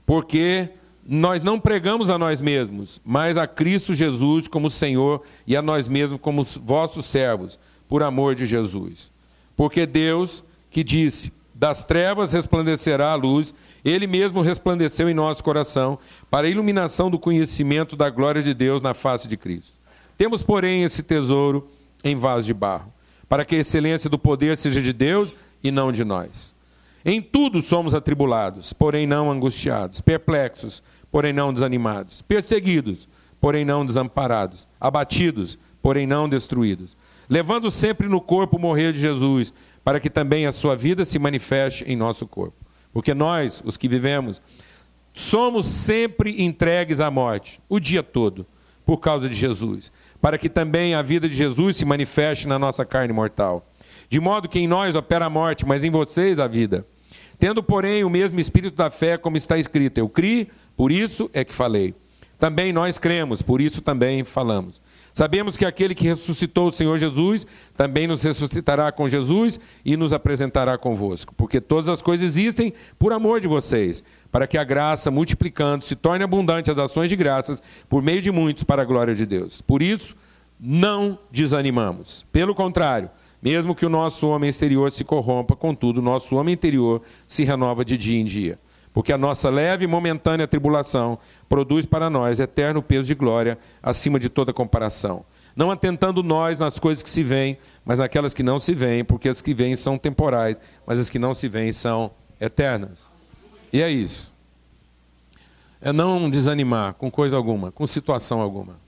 Porque 0.05 0.69
nós 1.05 1.41
não 1.41 1.59
pregamos 1.59 2.09
a 2.09 2.17
nós 2.17 2.39
mesmos, 2.39 3.01
mas 3.03 3.37
a 3.37 3.45
Cristo 3.45 3.93
Jesus 3.93 4.47
como 4.47 4.69
Senhor 4.69 5.21
e 5.45 5.55
a 5.55 5.61
nós 5.61 5.87
mesmos 5.87 6.21
como 6.21 6.43
vossos 6.43 7.05
servos, 7.05 7.59
por 7.87 8.03
amor 8.03 8.35
de 8.35 8.45
Jesus. 8.45 9.11
Porque 9.55 9.85
Deus, 9.85 10.43
que 10.71 10.83
disse: 10.83 11.31
das 11.53 11.83
trevas 11.83 12.33
resplandecerá 12.33 13.11
a 13.11 13.15
luz, 13.15 13.53
ele 13.85 14.07
mesmo 14.07 14.41
resplandeceu 14.41 15.09
em 15.09 15.13
nosso 15.13 15.43
coração, 15.43 15.99
para 16.29 16.47
a 16.47 16.49
iluminação 16.49 17.11
do 17.11 17.19
conhecimento 17.19 17.95
da 17.95 18.09
glória 18.09 18.41
de 18.41 18.53
Deus 18.53 18.81
na 18.81 18.93
face 18.93 19.27
de 19.27 19.37
Cristo. 19.37 19.77
Temos, 20.17 20.43
porém, 20.43 20.83
esse 20.83 21.03
tesouro 21.03 21.69
em 22.03 22.15
vaso 22.15 22.45
de 22.45 22.53
barro, 22.53 22.91
para 23.29 23.45
que 23.45 23.55
a 23.55 23.59
excelência 23.59 24.09
do 24.09 24.19
poder 24.19 24.57
seja 24.57 24.81
de 24.81 24.93
Deus 24.93 25.33
e 25.63 25.71
não 25.71 25.91
de 25.91 26.03
nós. 26.03 26.53
Em 27.05 27.21
tudo 27.21 27.61
somos 27.61 27.93
atribulados, 27.93 28.73
porém 28.73 29.05
não 29.05 29.31
angustiados, 29.31 30.01
perplexos, 30.01 30.81
porém 31.11 31.33
não 31.33 31.53
desanimados, 31.53 32.21
perseguidos, 32.21 33.07
porém 33.39 33.65
não 33.65 33.85
desamparados, 33.85 34.67
abatidos, 34.79 35.57
porém 35.83 36.07
não 36.07 36.29
destruídos, 36.29 36.95
levando 37.29 37.69
sempre 37.69 38.07
no 38.07 38.21
corpo 38.21 38.55
o 38.55 38.59
morrer 38.59 38.93
de 38.93 38.99
Jesus, 39.01 39.53
para 39.83 39.99
que 39.99 40.09
também 40.09 40.45
a 40.45 40.51
sua 40.53 40.77
vida 40.77 41.03
se 41.03 41.19
manifeste 41.19 41.83
em 41.85 41.97
nosso 41.97 42.25
corpo. 42.25 42.55
Porque 42.93 43.13
nós, 43.13 43.61
os 43.65 43.75
que 43.75 43.89
vivemos, 43.89 44.41
somos 45.13 45.65
sempre 45.67 46.41
entregues 46.41 47.01
à 47.01 47.11
morte, 47.11 47.59
o 47.67 47.81
dia 47.81 48.01
todo, 48.01 48.47
por 48.85 48.97
causa 48.97 49.27
de 49.27 49.35
Jesus, 49.35 49.91
para 50.21 50.37
que 50.37 50.47
também 50.47 50.95
a 50.95 51.01
vida 51.01 51.27
de 51.27 51.35
Jesus 51.35 51.75
se 51.75 51.83
manifeste 51.83 52.47
na 52.47 52.57
nossa 52.57 52.85
carne 52.85 53.13
mortal. 53.13 53.69
De 54.07 54.21
modo 54.21 54.47
que 54.47 54.59
em 54.59 54.67
nós 54.67 54.95
opera 54.95 55.25
a 55.25 55.29
morte, 55.29 55.65
mas 55.65 55.83
em 55.83 55.91
vocês 55.91 56.39
a 56.39 56.47
vida. 56.47 56.87
Tendo, 57.37 57.61
porém, 57.61 58.05
o 58.05 58.09
mesmo 58.09 58.39
espírito 58.39 58.77
da 58.77 58.89
fé, 58.89 59.17
como 59.17 59.35
está 59.35 59.57
escrito: 59.57 59.97
Eu 59.97 60.07
criei, 60.07 60.47
por 60.77 60.91
isso 60.91 61.29
é 61.33 61.43
que 61.43 61.53
falei. 61.53 61.93
Também 62.39 62.71
nós 62.71 62.97
cremos, 62.97 63.41
por 63.41 63.59
isso 63.59 63.81
também 63.81 64.23
falamos. 64.23 64.81
Sabemos 65.13 65.55
que 65.55 65.63
aquele 65.63 65.93
que 65.93 66.07
ressuscitou 66.07 66.67
o 66.67 66.71
Senhor 66.71 66.97
Jesus 66.97 67.45
também 67.75 68.07
nos 68.07 68.23
ressuscitará 68.23 68.91
com 68.91 69.07
Jesus 69.07 69.59
e 69.85 69.95
nos 69.95 70.11
apresentará 70.11 70.75
convosco, 70.77 71.35
porque 71.35 71.61
todas 71.61 71.87
as 71.87 72.01
coisas 72.01 72.25
existem 72.25 72.73
por 72.97 73.13
amor 73.13 73.39
de 73.39 73.47
vocês, 73.47 74.03
para 74.31 74.47
que 74.47 74.57
a 74.57 74.63
graça, 74.63 75.11
multiplicando, 75.11 75.83
se 75.83 75.95
torne 75.95 76.23
abundante 76.23 76.71
as 76.71 76.79
ações 76.79 77.09
de 77.09 77.15
graças 77.15 77.61
por 77.87 78.01
meio 78.01 78.21
de 78.21 78.31
muitos 78.31 78.63
para 78.63 78.81
a 78.81 78.85
glória 78.85 79.13
de 79.13 79.25
Deus. 79.25 79.61
Por 79.61 79.83
isso, 79.83 80.15
não 80.59 81.19
desanimamos. 81.31 82.25
Pelo 82.31 82.55
contrário, 82.55 83.11
mesmo 83.39 83.75
que 83.75 83.85
o 83.85 83.89
nosso 83.89 84.27
homem 84.27 84.49
exterior 84.49 84.91
se 84.91 85.03
corrompa, 85.03 85.55
contudo, 85.55 85.99
o 85.99 86.03
nosso 86.03 86.35
homem 86.35 86.53
interior 86.53 87.03
se 87.27 87.43
renova 87.43 87.85
de 87.85 87.97
dia 87.97 88.19
em 88.19 88.25
dia 88.25 88.57
porque 88.93 89.11
a 89.11 89.17
nossa 89.17 89.49
leve 89.49 89.85
e 89.85 89.87
momentânea 89.87 90.47
tribulação 90.47 91.17
produz 91.49 91.85
para 91.85 92.09
nós 92.09 92.39
eterno 92.39 92.81
peso 92.81 93.07
de 93.07 93.15
glória 93.15 93.57
acima 93.81 94.19
de 94.19 94.29
toda 94.29 94.53
comparação. 94.53 95.25
Não 95.55 95.71
atentando 95.71 96.21
nós 96.21 96.59
nas 96.59 96.77
coisas 96.77 97.01
que 97.01 97.09
se 97.09 97.23
veem, 97.23 97.57
mas 97.83 97.99
naquelas 97.99 98.33
que 98.33 98.43
não 98.43 98.59
se 98.59 98.73
veem, 98.75 99.03
porque 99.03 99.27
as 99.27 99.41
que 99.41 99.53
vêm 99.53 99.75
são 99.75 99.97
temporais, 99.97 100.59
mas 100.85 100.99
as 100.99 101.09
que 101.09 101.17
não 101.17 101.33
se 101.33 101.47
veem 101.49 101.71
são 101.71 102.11
eternas. 102.39 103.09
E 103.71 103.81
é 103.81 103.89
isso. 103.89 104.31
É 105.81 105.91
não 105.91 106.29
desanimar 106.29 106.93
com 106.93 107.09
coisa 107.09 107.35
alguma, 107.35 107.71
com 107.71 107.85
situação 107.87 108.41
alguma. 108.41 108.81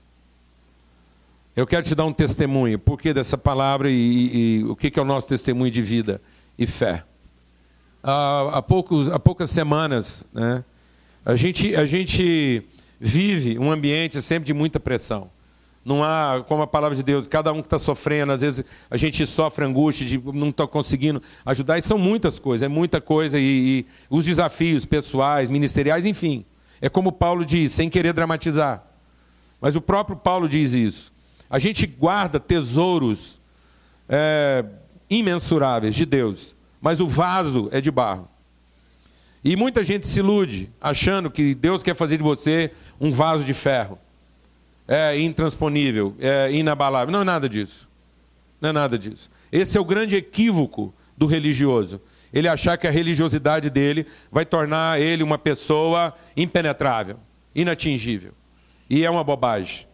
Eu 1.54 1.66
quero 1.66 1.84
te 1.84 1.94
dar 1.94 2.04
um 2.04 2.12
testemunho, 2.12 2.78
por 2.78 2.98
que 2.98 3.12
dessa 3.12 3.36
palavra 3.36 3.90
e, 3.90 3.94
e, 3.94 4.58
e 4.58 4.64
o 4.64 4.76
que 4.76 4.98
é 4.98 5.02
o 5.02 5.04
nosso 5.04 5.26
testemunho 5.26 5.70
de 5.70 5.82
vida 5.82 6.20
e 6.58 6.66
fé 6.66 7.04
há, 8.06 8.62
poucos, 8.62 9.08
há 9.08 9.18
poucas 9.18 9.50
semanas, 9.50 10.24
né? 10.32 10.64
a, 11.24 11.34
gente, 11.34 11.74
a 11.74 11.84
gente 11.84 12.62
vive 13.00 13.58
um 13.58 13.70
ambiente 13.70 14.22
sempre 14.22 14.46
de 14.46 14.54
muita 14.54 14.78
pressão. 14.78 15.28
Não 15.84 16.02
há, 16.02 16.44
como 16.48 16.62
a 16.62 16.66
palavra 16.66 16.96
de 16.96 17.02
Deus, 17.02 17.26
cada 17.26 17.52
um 17.52 17.60
que 17.60 17.66
está 17.66 17.78
sofrendo, 17.78 18.32
às 18.32 18.42
vezes 18.42 18.64
a 18.90 18.96
gente 18.96 19.24
sofre 19.24 19.64
angústia 19.64 20.06
de 20.06 20.18
não 20.18 20.48
estar 20.48 20.66
tá 20.66 20.72
conseguindo 20.72 21.22
ajudar, 21.44 21.78
e 21.78 21.82
são 21.82 21.96
muitas 21.96 22.38
coisas, 22.38 22.64
é 22.64 22.68
muita 22.68 23.00
coisa, 23.00 23.38
e, 23.38 23.42
e 23.80 23.86
os 24.10 24.24
desafios 24.24 24.84
pessoais, 24.84 25.48
ministeriais, 25.48 26.06
enfim. 26.06 26.44
É 26.80 26.88
como 26.88 27.12
Paulo 27.12 27.44
diz, 27.44 27.72
sem 27.72 27.88
querer 27.88 28.12
dramatizar. 28.12 28.84
Mas 29.60 29.76
o 29.76 29.80
próprio 29.80 30.16
Paulo 30.16 30.48
diz 30.48 30.74
isso. 30.74 31.12
A 31.48 31.58
gente 31.58 31.86
guarda 31.86 32.40
tesouros 32.40 33.40
é, 34.08 34.64
imensuráveis 35.08 35.94
de 35.94 36.04
Deus 36.04 36.55
mas 36.80 37.00
o 37.00 37.06
vaso 37.06 37.68
é 37.72 37.80
de 37.80 37.90
barro. 37.90 38.28
E 39.44 39.54
muita 39.54 39.84
gente 39.84 40.06
se 40.06 40.18
ilude, 40.18 40.70
achando 40.80 41.30
que 41.30 41.54
Deus 41.54 41.82
quer 41.82 41.94
fazer 41.94 42.16
de 42.16 42.22
você 42.22 42.72
um 43.00 43.12
vaso 43.12 43.44
de 43.44 43.54
ferro. 43.54 43.98
É 44.88 45.18
intransponível, 45.18 46.14
é 46.18 46.50
inabalável. 46.50 47.12
Não 47.12 47.20
é 47.20 47.24
nada 47.24 47.48
disso. 47.48 47.88
Não 48.60 48.70
é 48.70 48.72
nada 48.72 48.98
disso. 48.98 49.30
Esse 49.52 49.78
é 49.78 49.80
o 49.80 49.84
grande 49.84 50.16
equívoco 50.16 50.92
do 51.16 51.26
religioso. 51.26 52.00
Ele 52.32 52.48
achar 52.48 52.76
que 52.76 52.86
a 52.86 52.90
religiosidade 52.90 53.70
dele 53.70 54.06
vai 54.30 54.44
tornar 54.44 55.00
ele 55.00 55.22
uma 55.22 55.38
pessoa 55.38 56.12
impenetrável, 56.36 57.16
inatingível. 57.54 58.32
E 58.90 59.04
é 59.04 59.10
uma 59.10 59.24
bobagem. 59.24 59.86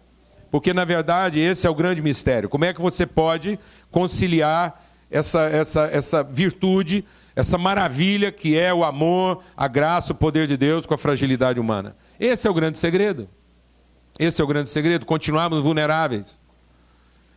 Porque, 0.51 0.75
na 0.75 0.85
verdade, 0.85 1.41
esse 1.41 1.67
é 1.67 1.71
o 1.71 1.75
grande 1.75 2.03
mistério. 2.03 2.49
Como 2.49 2.65
é 2.65 2.75
que 2.75 2.81
você 2.81 3.07
pode 3.07 3.59
conciliar 3.91 4.83
essa, 5.12 5.42
essa, 5.42 5.83
essa 5.92 6.23
virtude, 6.25 7.04
essa 7.37 7.59
maravilha 7.59 8.33
que 8.33 8.59
é 8.59 8.73
o 8.73 8.83
amor, 8.83 9.42
a 9.57 9.69
graça, 9.69 10.12
o 10.12 10.16
poder 10.16 10.47
de 10.47 10.57
Deus 10.57 10.87
com 10.87 10.95
a 10.95 10.99
fragilidade 10.99 11.61
humana. 11.61 11.95
Esse 12.19 12.49
é 12.49 12.50
o 12.50 12.54
grande 12.54 12.78
segredo. 12.78 13.28
Esse 14.19 14.40
é 14.40 14.45
o 14.45 14.47
grande 14.47 14.69
segredo, 14.69 15.07
continuarmos 15.07 15.61
vulneráveis. 15.61 16.40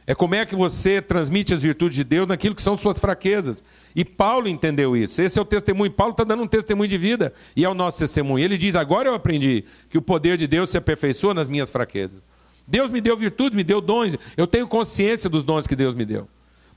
É 0.08 0.14
como 0.14 0.36
é 0.36 0.46
que 0.46 0.56
você 0.56 1.02
transmite 1.02 1.54
as 1.54 1.62
virtudes 1.62 1.98
de 1.98 2.04
Deus 2.04 2.28
naquilo 2.28 2.54
que 2.54 2.62
são 2.62 2.78
suas 2.78 3.00
fraquezas. 3.00 3.64
E 3.96 4.06
Paulo 4.06 4.48
entendeu 4.48 4.96
isso. 4.96 5.20
Esse 5.20 5.40
é 5.40 5.42
o 5.42 5.46
testemunho. 5.46 5.92
Paulo 5.92 6.12
está 6.12 6.24
dando 6.24 6.44
um 6.44 6.48
testemunho 6.48 6.88
de 6.88 6.98
vida 6.98 7.34
e 7.56 7.66
é 7.66 7.70
o 7.70 7.74
nosso 7.74 8.00
testemunho. 8.00 8.44
Ele 8.44 8.58
diz: 8.58 8.76
Agora 8.76 9.10
eu 9.10 9.16
aprendi 9.16 9.66
que 9.90 9.98
o 9.98 10.02
poder 10.02 10.38
de 10.38 10.46
Deus 10.46 10.70
se 10.70 10.78
aperfeiçoa 10.78 11.34
nas 11.34 11.48
minhas 11.48 11.72
fraquezas. 11.72 12.22
Deus 12.68 12.92
me 12.92 13.02
deu 13.02 13.18
virtudes, 13.18 13.56
me 13.56 13.64
deu 13.64 13.82
dons. 13.82 14.16
Eu 14.38 14.46
tenho 14.46 14.68
consciência 14.68 15.28
dos 15.28 15.44
dons 15.44 15.66
que 15.66 15.76
Deus 15.76 15.96
me 15.96 16.06
deu. 16.06 16.28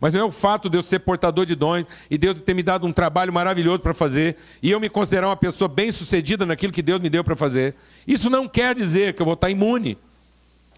Mas 0.00 0.12
não 0.12 0.20
é 0.20 0.24
o 0.24 0.30
fato 0.30 0.70
de 0.70 0.78
eu 0.78 0.82
ser 0.82 1.00
portador 1.00 1.44
de 1.44 1.54
dons 1.54 1.84
e 2.08 2.16
Deus 2.16 2.38
ter 2.40 2.54
me 2.54 2.62
dado 2.62 2.86
um 2.86 2.92
trabalho 2.92 3.32
maravilhoso 3.32 3.80
para 3.80 3.92
fazer 3.92 4.36
e 4.62 4.70
eu 4.70 4.78
me 4.78 4.88
considerar 4.88 5.28
uma 5.28 5.36
pessoa 5.36 5.68
bem-sucedida 5.68 6.46
naquilo 6.46 6.72
que 6.72 6.82
Deus 6.82 7.00
me 7.00 7.10
deu 7.10 7.24
para 7.24 7.34
fazer. 7.34 7.74
Isso 8.06 8.30
não 8.30 8.46
quer 8.46 8.74
dizer 8.74 9.14
que 9.14 9.22
eu 9.22 9.26
vou 9.26 9.34
estar 9.34 9.50
imune, 9.50 9.98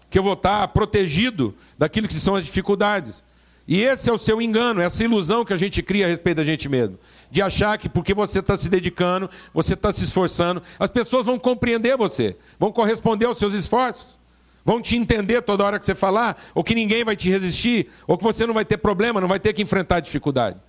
que 0.09 0.17
eu 0.17 0.23
vou 0.23 0.33
estar 0.33 0.67
protegido 0.69 1.53
daquilo 1.77 2.07
que 2.07 2.13
são 2.15 2.35
as 2.35 2.45
dificuldades. 2.45 3.23
E 3.67 3.83
esse 3.83 4.09
é 4.09 4.13
o 4.13 4.17
seu 4.17 4.41
engano, 4.41 4.81
essa 4.81 5.03
ilusão 5.03 5.45
que 5.45 5.53
a 5.53 5.57
gente 5.57 5.83
cria 5.83 6.05
a 6.05 6.09
respeito 6.09 6.37
da 6.37 6.43
gente 6.43 6.67
mesmo. 6.67 6.97
De 7.29 7.41
achar 7.41 7.77
que 7.77 7.87
porque 7.87 8.13
você 8.13 8.39
está 8.39 8.57
se 8.57 8.67
dedicando, 8.67 9.29
você 9.53 9.75
está 9.75 9.91
se 9.91 10.03
esforçando, 10.03 10.63
as 10.79 10.89
pessoas 10.89 11.27
vão 11.27 11.37
compreender 11.37 11.95
você, 11.95 12.35
vão 12.59 12.71
corresponder 12.71 13.25
aos 13.25 13.37
seus 13.37 13.53
esforços. 13.53 14.19
Vão 14.63 14.81
te 14.81 14.95
entender 14.95 15.41
toda 15.41 15.63
hora 15.63 15.79
que 15.79 15.85
você 15.85 15.95
falar, 15.95 16.41
ou 16.53 16.63
que 16.63 16.75
ninguém 16.75 17.03
vai 17.03 17.15
te 17.15 17.29
resistir, 17.29 17.87
ou 18.07 18.17
que 18.17 18.23
você 18.23 18.45
não 18.45 18.53
vai 18.53 18.65
ter 18.65 18.77
problema, 18.77 19.19
não 19.19 19.27
vai 19.27 19.39
ter 19.39 19.53
que 19.53 19.61
enfrentar 19.61 19.99
dificuldade. 19.99 20.59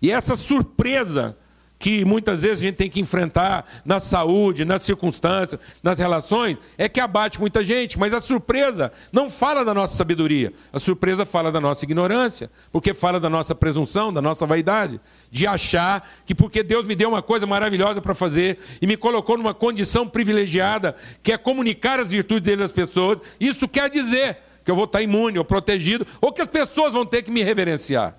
E 0.00 0.10
essa 0.10 0.36
surpresa 0.36 1.36
que 1.80 2.04
muitas 2.04 2.42
vezes 2.42 2.58
a 2.58 2.62
gente 2.66 2.76
tem 2.76 2.90
que 2.90 3.00
enfrentar 3.00 3.64
na 3.86 3.98
saúde, 3.98 4.66
nas 4.66 4.82
circunstâncias, 4.82 5.58
nas 5.82 5.98
relações, 5.98 6.58
é 6.76 6.90
que 6.90 7.00
abate 7.00 7.40
muita 7.40 7.64
gente. 7.64 7.98
Mas 7.98 8.12
a 8.12 8.20
surpresa 8.20 8.92
não 9.10 9.30
fala 9.30 9.64
da 9.64 9.72
nossa 9.72 9.96
sabedoria, 9.96 10.52
a 10.74 10.78
surpresa 10.78 11.24
fala 11.24 11.50
da 11.50 11.58
nossa 11.58 11.82
ignorância, 11.86 12.50
porque 12.70 12.92
fala 12.92 13.18
da 13.18 13.30
nossa 13.30 13.54
presunção, 13.54 14.12
da 14.12 14.20
nossa 14.20 14.44
vaidade, 14.44 15.00
de 15.30 15.46
achar 15.46 16.06
que 16.26 16.34
porque 16.34 16.62
Deus 16.62 16.84
me 16.84 16.94
deu 16.94 17.08
uma 17.08 17.22
coisa 17.22 17.46
maravilhosa 17.46 18.02
para 18.02 18.14
fazer 18.14 18.58
e 18.82 18.86
me 18.86 18.98
colocou 18.98 19.38
numa 19.38 19.54
condição 19.54 20.06
privilegiada, 20.06 20.94
que 21.22 21.32
é 21.32 21.38
comunicar 21.38 21.98
as 21.98 22.10
virtudes 22.10 22.42
dele 22.42 22.62
às 22.62 22.72
pessoas, 22.72 23.20
isso 23.40 23.66
quer 23.66 23.88
dizer 23.88 24.36
que 24.62 24.70
eu 24.70 24.76
vou 24.76 24.84
estar 24.84 25.00
imune 25.00 25.38
ou 25.38 25.44
protegido, 25.46 26.06
ou 26.20 26.30
que 26.30 26.42
as 26.42 26.48
pessoas 26.48 26.92
vão 26.92 27.06
ter 27.06 27.22
que 27.22 27.30
me 27.30 27.42
reverenciar. 27.42 28.18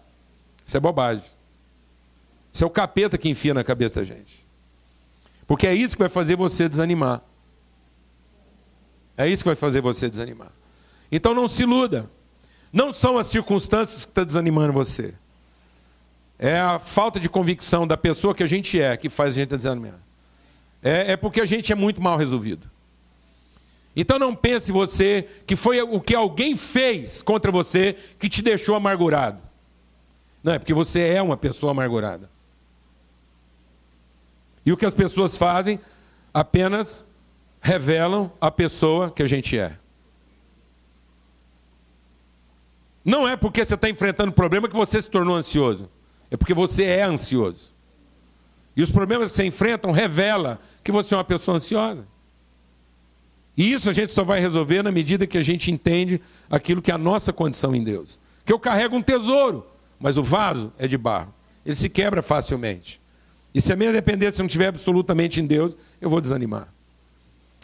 Isso 0.65 0.75
é 0.75 0.80
bobagem. 0.80 1.40
Isso 2.51 2.63
é 2.63 2.67
o 2.67 2.70
capeta 2.70 3.17
que 3.17 3.29
enfia 3.29 3.53
na 3.53 3.63
cabeça 3.63 4.01
da 4.01 4.03
gente. 4.03 4.46
Porque 5.48 5.67
é 5.67 5.74
isso 5.74 5.96
que 5.96 6.01
vai 6.01 6.10
fazer 6.10 6.36
você 6.36 6.67
desanimar. 6.67 7.22
É 9.17 9.27
isso 9.27 9.43
que 9.43 9.50
vai 9.50 9.55
fazer 9.55 9.81
você 9.81 10.10
desanimar. 10.10 10.51
Então 11.12 11.34
não 11.34 11.48
se 11.48 11.63
iluda. 11.63 12.10
Não 12.72 12.93
são 12.93 13.17
as 13.17 13.27
circunstâncias 13.27 14.05
que 14.05 14.12
estão 14.12 14.24
tá 14.24 14.27
desanimando 14.27 14.72
você. 14.72 15.13
É 16.39 16.60
a 16.60 16.79
falta 16.79 17.20
de 17.20 17.29
convicção 17.29 17.86
da 17.86 17.98
pessoa 17.98 18.34
que 18.34 18.43
a 18.43 18.48
gente 18.48 18.79
é 18.79 18.96
que 18.98 19.10
faz 19.10 19.34
a 19.34 19.36
gente 19.36 19.55
desanimar. 19.55 20.00
É, 20.81 21.12
é 21.12 21.17
porque 21.17 21.41
a 21.41 21.46
gente 21.46 21.72
é 21.72 21.75
muito 21.75 22.01
mal 22.01 22.17
resolvido. 22.17 22.70
Então 23.96 24.17
não 24.17 24.34
pense 24.34 24.72
você 24.72 25.27
que 25.46 25.55
foi 25.55 25.81
o 25.81 26.00
que 26.00 26.15
alguém 26.15 26.55
fez 26.55 27.22
contra 27.22 27.51
você 27.51 27.96
que 28.17 28.29
te 28.29 28.41
deixou 28.41 28.75
amargurado. 28.75 29.41
Não, 30.43 30.53
é 30.53 30.60
porque 30.60 30.74
você 30.74 31.01
é 31.01 31.22
uma 31.22 31.38
pessoa 31.38 31.72
amargurada. 31.72 32.29
E 34.65 34.72
o 34.72 34.77
que 34.77 34.86
as 34.86 34.94
pessoas 34.94 35.38
fazem 35.38 35.80
apenas 36.34 37.06
revelam 37.62 38.32
a 38.39 38.50
pessoa 38.50 39.12
que 39.12 39.22
a 39.22 39.27
gente 39.27 39.58
é. 39.58 39.77
Não 43.03 43.27
é 43.27 43.36
porque 43.36 43.65
você 43.65 43.75
está 43.75 43.89
enfrentando 43.89 44.32
problema 44.32 44.68
que 44.68 44.75
você 44.75 45.01
se 45.01 45.10
tornou 45.10 45.36
ansioso. 45.36 45.89
É 46.30 46.38
porque 46.38 46.53
você 46.53 46.84
é 46.84 47.03
ansioso. 47.03 47.74
E 48.75 48.82
os 48.82 48.91
problemas 48.91 49.32
que 49.32 49.38
você 49.38 49.46
enfrenta 49.46 49.91
revelam 49.91 50.58
que 50.84 50.91
você 50.91 51.13
é 51.13 51.18
uma 51.18 51.24
pessoa 51.24 51.58
ansiosa. 51.58 52.06
E 53.58 53.74
isso 53.74 53.89
a 53.89 53.94
gente 53.94 54.13
só 54.13 54.24
vai 54.24 54.39
resolver 54.39 54.82
na 54.82 54.91
medida 54.91 55.27
que 55.27 55.38
a 55.38 55.41
gente 55.41 55.72
entende 55.72 56.22
aquilo 56.50 56.82
que 56.82 56.89
é 56.89 56.94
a 56.94 56.98
nossa 56.98 57.34
condição 57.34 57.75
em 57.75 57.84
Deus. 57.84 58.20
Que 58.46 58.53
eu 58.53 58.60
carrego 58.60 58.96
um 58.96 59.01
tesouro, 59.01 59.68
mas 60.00 60.18
o 60.18 60.24
vaso 60.24 60.72
é 60.77 60.88
de 60.88 60.98
barro. 60.98 61.34
Ele 61.65 61.75
se 61.75 61.89
quebra 61.89 62.24
facilmente. 62.24 63.00
E 63.53 63.60
se 63.62 63.74
a 63.74 63.75
minha 63.75 63.91
dependência 63.91 64.41
não 64.41 64.48
estiver 64.48 64.67
absolutamente 64.67 65.41
em 65.41 65.46
Deus, 65.46 65.75
eu 66.00 66.10
vou 66.10 66.22
desanimar. 66.22 66.67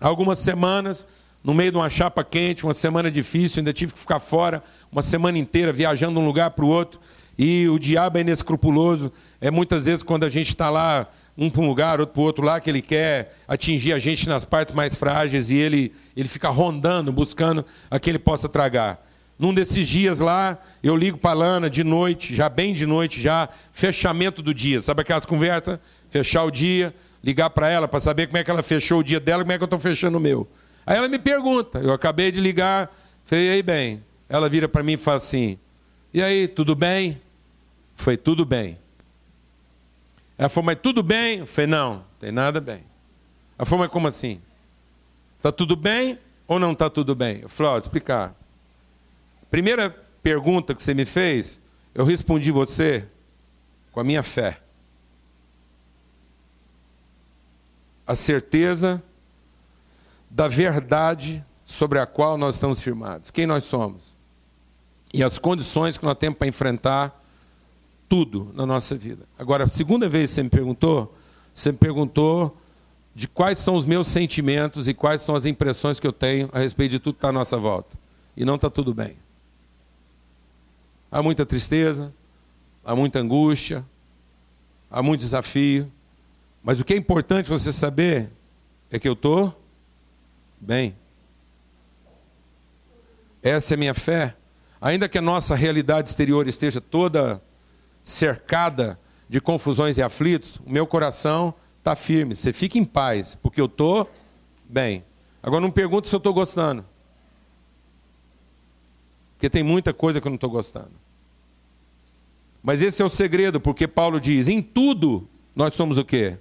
algumas 0.01 0.39
semanas, 0.39 1.08
no 1.44 1.53
meio 1.53 1.72
de 1.72 1.77
uma 1.77 1.89
chapa 1.89 2.24
quente, 2.24 2.63
uma 2.63 2.74
semana 2.74 3.10
difícil, 3.10 3.62
ainda 3.62 3.72
tive 3.72 3.94
que 3.94 4.00
ficar 4.00 4.20
fora 4.20 4.62
uma 4.91 5.01
semana 5.01 5.38
inteira, 5.38 5.72
viajando 5.72 6.13
de 6.13 6.20
um 6.20 6.25
lugar 6.25 6.51
para 6.51 6.65
o 6.65 6.67
outro. 6.67 7.00
E 7.38 7.70
o 7.70 7.79
diabo 7.79 8.17
é 8.17 8.22
inescrupuloso. 8.22 9.12
É 9.39 9.50
muitas 9.50 9.86
vezes 9.86 10.03
quando 10.03 10.24
a 10.25 10.29
gente 10.29 10.50
está 10.50 10.70
lá, 10.70 11.08
um 11.38 11.50
para 11.50 11.62
um 11.62 11.67
lugar, 11.67 12.00
outro 12.00 12.13
para 12.13 12.22
o 12.22 12.25
outro 12.25 12.44
lá, 12.44 12.60
que 12.60 12.70
ele 12.70 12.82
quer 12.82 13.36
atingir 13.48 13.94
a 13.94 14.00
gente 14.00 14.27
nas 14.27 14.44
partes 14.44 14.74
mais 14.74 14.96
frágeis 14.96 15.50
e 15.50 15.56
ele, 15.56 15.94
ele 16.15 16.27
fica 16.27 16.50
rondando, 16.50 17.13
buscando 17.13 17.63
a 17.89 18.00
que 18.00 18.10
ele 18.10 18.20
possa 18.20 18.50
tragar. 18.50 19.06
Num 19.38 19.53
desses 19.53 19.88
dias 19.88 20.20
lá, 20.20 20.58
eu 20.81 20.96
ligo 20.96 21.18
para 21.18 21.31
a 21.31 21.33
Lana 21.33 21.70
de 21.70 21.83
noite, 21.83 22.35
já 22.35 22.50
bem 22.50 22.74
de 22.74 22.85
noite, 22.85 23.22
já, 23.22 23.48
fechamento 23.72 24.42
do 24.42 24.53
dia. 24.53 24.81
Sabe 24.81 25.01
aquelas 25.01 25.25
conversas? 25.25 25.79
Fechar 26.09 26.44
o 26.44 26.51
dia, 26.51 26.94
ligar 27.24 27.50
para 27.51 27.70
ela 27.70 27.88
para 27.88 28.00
saber 28.00 28.27
como 28.27 28.38
é 28.38 28.44
que 28.44 28.50
ela 28.50 28.64
fechou 28.64 29.00
o 29.00 29.03
dia 29.03 29.20
dela, 29.20 29.44
como 29.44 29.51
é 29.51 29.57
que 29.57 29.64
eu 29.64 29.66
estou 29.66 29.79
fechando 29.79 30.18
o 30.18 30.22
meu. 30.22 30.48
Aí 30.85 30.98
ela 30.98 31.07
me 31.07 31.20
pergunta, 31.20 31.79
eu 31.79 31.94
acabei 31.94 32.31
de 32.31 32.40
ligar, 32.40 32.92
falei, 33.25 33.50
aí 33.50 33.61
bem. 33.61 34.03
Ela 34.27 34.50
vira 34.50 34.68
para 34.68 34.81
mim 34.81 34.94
e 34.94 34.98
fala 34.98 35.18
assim, 35.18 35.59
e 36.14 36.22
aí, 36.22 36.48
tudo 36.48 36.75
bem? 36.75 37.22
Foi 37.96 38.18
tudo 38.18 38.46
bem. 38.46 38.77
Ela 40.38 40.50
falou, 40.50 40.66
mas 40.66 40.79
tudo 40.81 41.03
bem? 41.03 41.40
Eu 41.40 41.46
falei, 41.46 41.68
não, 41.68 42.03
tem 42.20 42.31
nada 42.31 42.59
bem. 42.59 42.83
Ela 43.57 43.66
falou, 43.66 43.83
mas 43.83 43.92
como 43.92 44.07
assim? 44.07 44.42
Está 45.38 45.51
tudo 45.51 45.75
bem 45.75 46.18
ou 46.48 46.59
não 46.59 46.72
está 46.72 46.90
tudo 46.90 47.14
bem? 47.14 47.42
Eu 47.42 47.50
falei, 47.50 47.74
ó, 47.74 47.77
explicar. 47.77 48.35
Primeira 49.50 49.90
pergunta 50.22 50.75
que 50.75 50.83
você 50.83 50.94
me 50.94 51.05
fez, 51.05 51.62
eu 51.96 52.05
respondi 52.05 52.51
você 52.51 53.07
com 53.92 54.00
a 54.00 54.03
minha 54.03 54.24
fé. 54.24 54.60
A 58.05 58.16
certeza 58.16 59.03
da 60.29 60.48
verdade 60.48 61.44
sobre 61.64 62.00
a 62.00 62.05
qual 62.05 62.38
nós 62.38 62.55
estamos 62.55 62.81
firmados. 62.81 63.31
Quem 63.31 63.46
nós 63.46 63.64
somos. 63.66 64.16
E 65.14 65.24
as 65.24 65.40
condições 65.40 65.98
que 65.98 66.05
nós 66.05 66.18
temos 66.18 66.38
para 66.38 66.48
enfrentar 66.48 67.24
tudo 68.07 68.51
na 68.53 68.66
nossa 68.66 68.96
vida. 68.96 69.25
Agora, 69.38 69.66
a 69.66 69.68
segunda 69.68 70.07
vez 70.07 70.29
que 70.29 70.36
você 70.36 70.44
me 70.44 70.50
perguntou, 70.50 71.16
você 71.53 71.72
me 71.72 71.77
perguntou 71.77 72.57
de 73.16 73.27
quais 73.27 73.57
são 73.57 73.75
os 73.75 73.86
meus 73.86 74.07
sentimentos 74.07 74.88
e 74.88 74.94
quais 74.94 75.22
são 75.22 75.36
as 75.36 75.46
impressões 75.46 76.00
que 76.00 76.07
eu 76.07 76.14
tenho 76.14 76.50
a 76.53 76.60
respeito 76.60 76.92
de 76.92 77.00
tudo 77.00 77.16
que 77.16 77.18
está 77.18 77.29
à 77.29 77.33
nossa 77.33 77.57
volta. 77.57 77.98
E 78.36 78.46
não 78.46 78.55
está 78.55 78.70
tudo 78.70 78.94
bem. 78.94 79.18
Há 81.18 81.24
muita 81.24 81.48
tristeza, 81.48 82.14
há 82.86 82.96
muita 82.96 83.18
angústia, 83.18 83.84
há 84.88 85.01
muito 85.01 85.22
desafio. 85.22 85.92
Mas 86.62 86.80
o 86.80 86.86
que 86.86 86.94
é 86.94 86.96
importante 86.96 87.50
você 87.50 87.72
saber 87.72 88.30
é 88.92 89.00
que 89.00 89.10
eu 89.10 89.14
estou 89.14 89.60
bem. 90.62 90.96
Essa 93.42 93.74
é 93.74 93.75
a 93.75 93.80
minha 93.80 93.96
fé. 93.96 94.36
Ainda 94.80 95.10
que 95.10 95.18
a 95.18 95.22
nossa 95.22 95.56
realidade 95.56 96.08
exterior 96.08 96.48
esteja 96.48 96.80
toda 96.80 97.42
cercada 98.03 99.00
de 99.27 99.42
confusões 99.42 99.98
e 99.98 100.03
aflitos, 100.03 100.58
o 100.64 100.70
meu 100.70 100.86
coração 100.86 101.51
está 101.80 101.96
firme. 101.96 102.36
Você 102.36 102.53
fica 102.53 102.77
em 102.77 102.86
paz, 102.86 103.34
porque 103.34 103.60
eu 103.60 103.66
estou 103.66 104.08
bem. 104.70 105.03
Agora 105.42 105.62
não 105.62 105.72
pergunta 105.72 106.08
se 106.08 106.14
eu 106.14 106.20
estou 106.20 106.32
gostando. 106.32 106.86
Porque 109.34 109.50
tem 109.50 109.64
muita 109.64 109.92
coisa 109.92 110.22
que 110.22 110.27
eu 110.27 110.30
não 110.30 110.36
estou 110.36 110.51
gostando. 110.51 111.06
Mas 112.61 112.81
esse 112.81 113.01
é 113.01 113.05
o 113.05 113.09
segredo, 113.09 113.59
porque 113.59 113.87
Paulo 113.87 114.20
diz: 114.20 114.48
em 114.48 114.61
tudo 114.61 115.27
nós 115.55 115.74
somos 115.74 115.98
o 115.98 116.05
quê? 116.05 116.37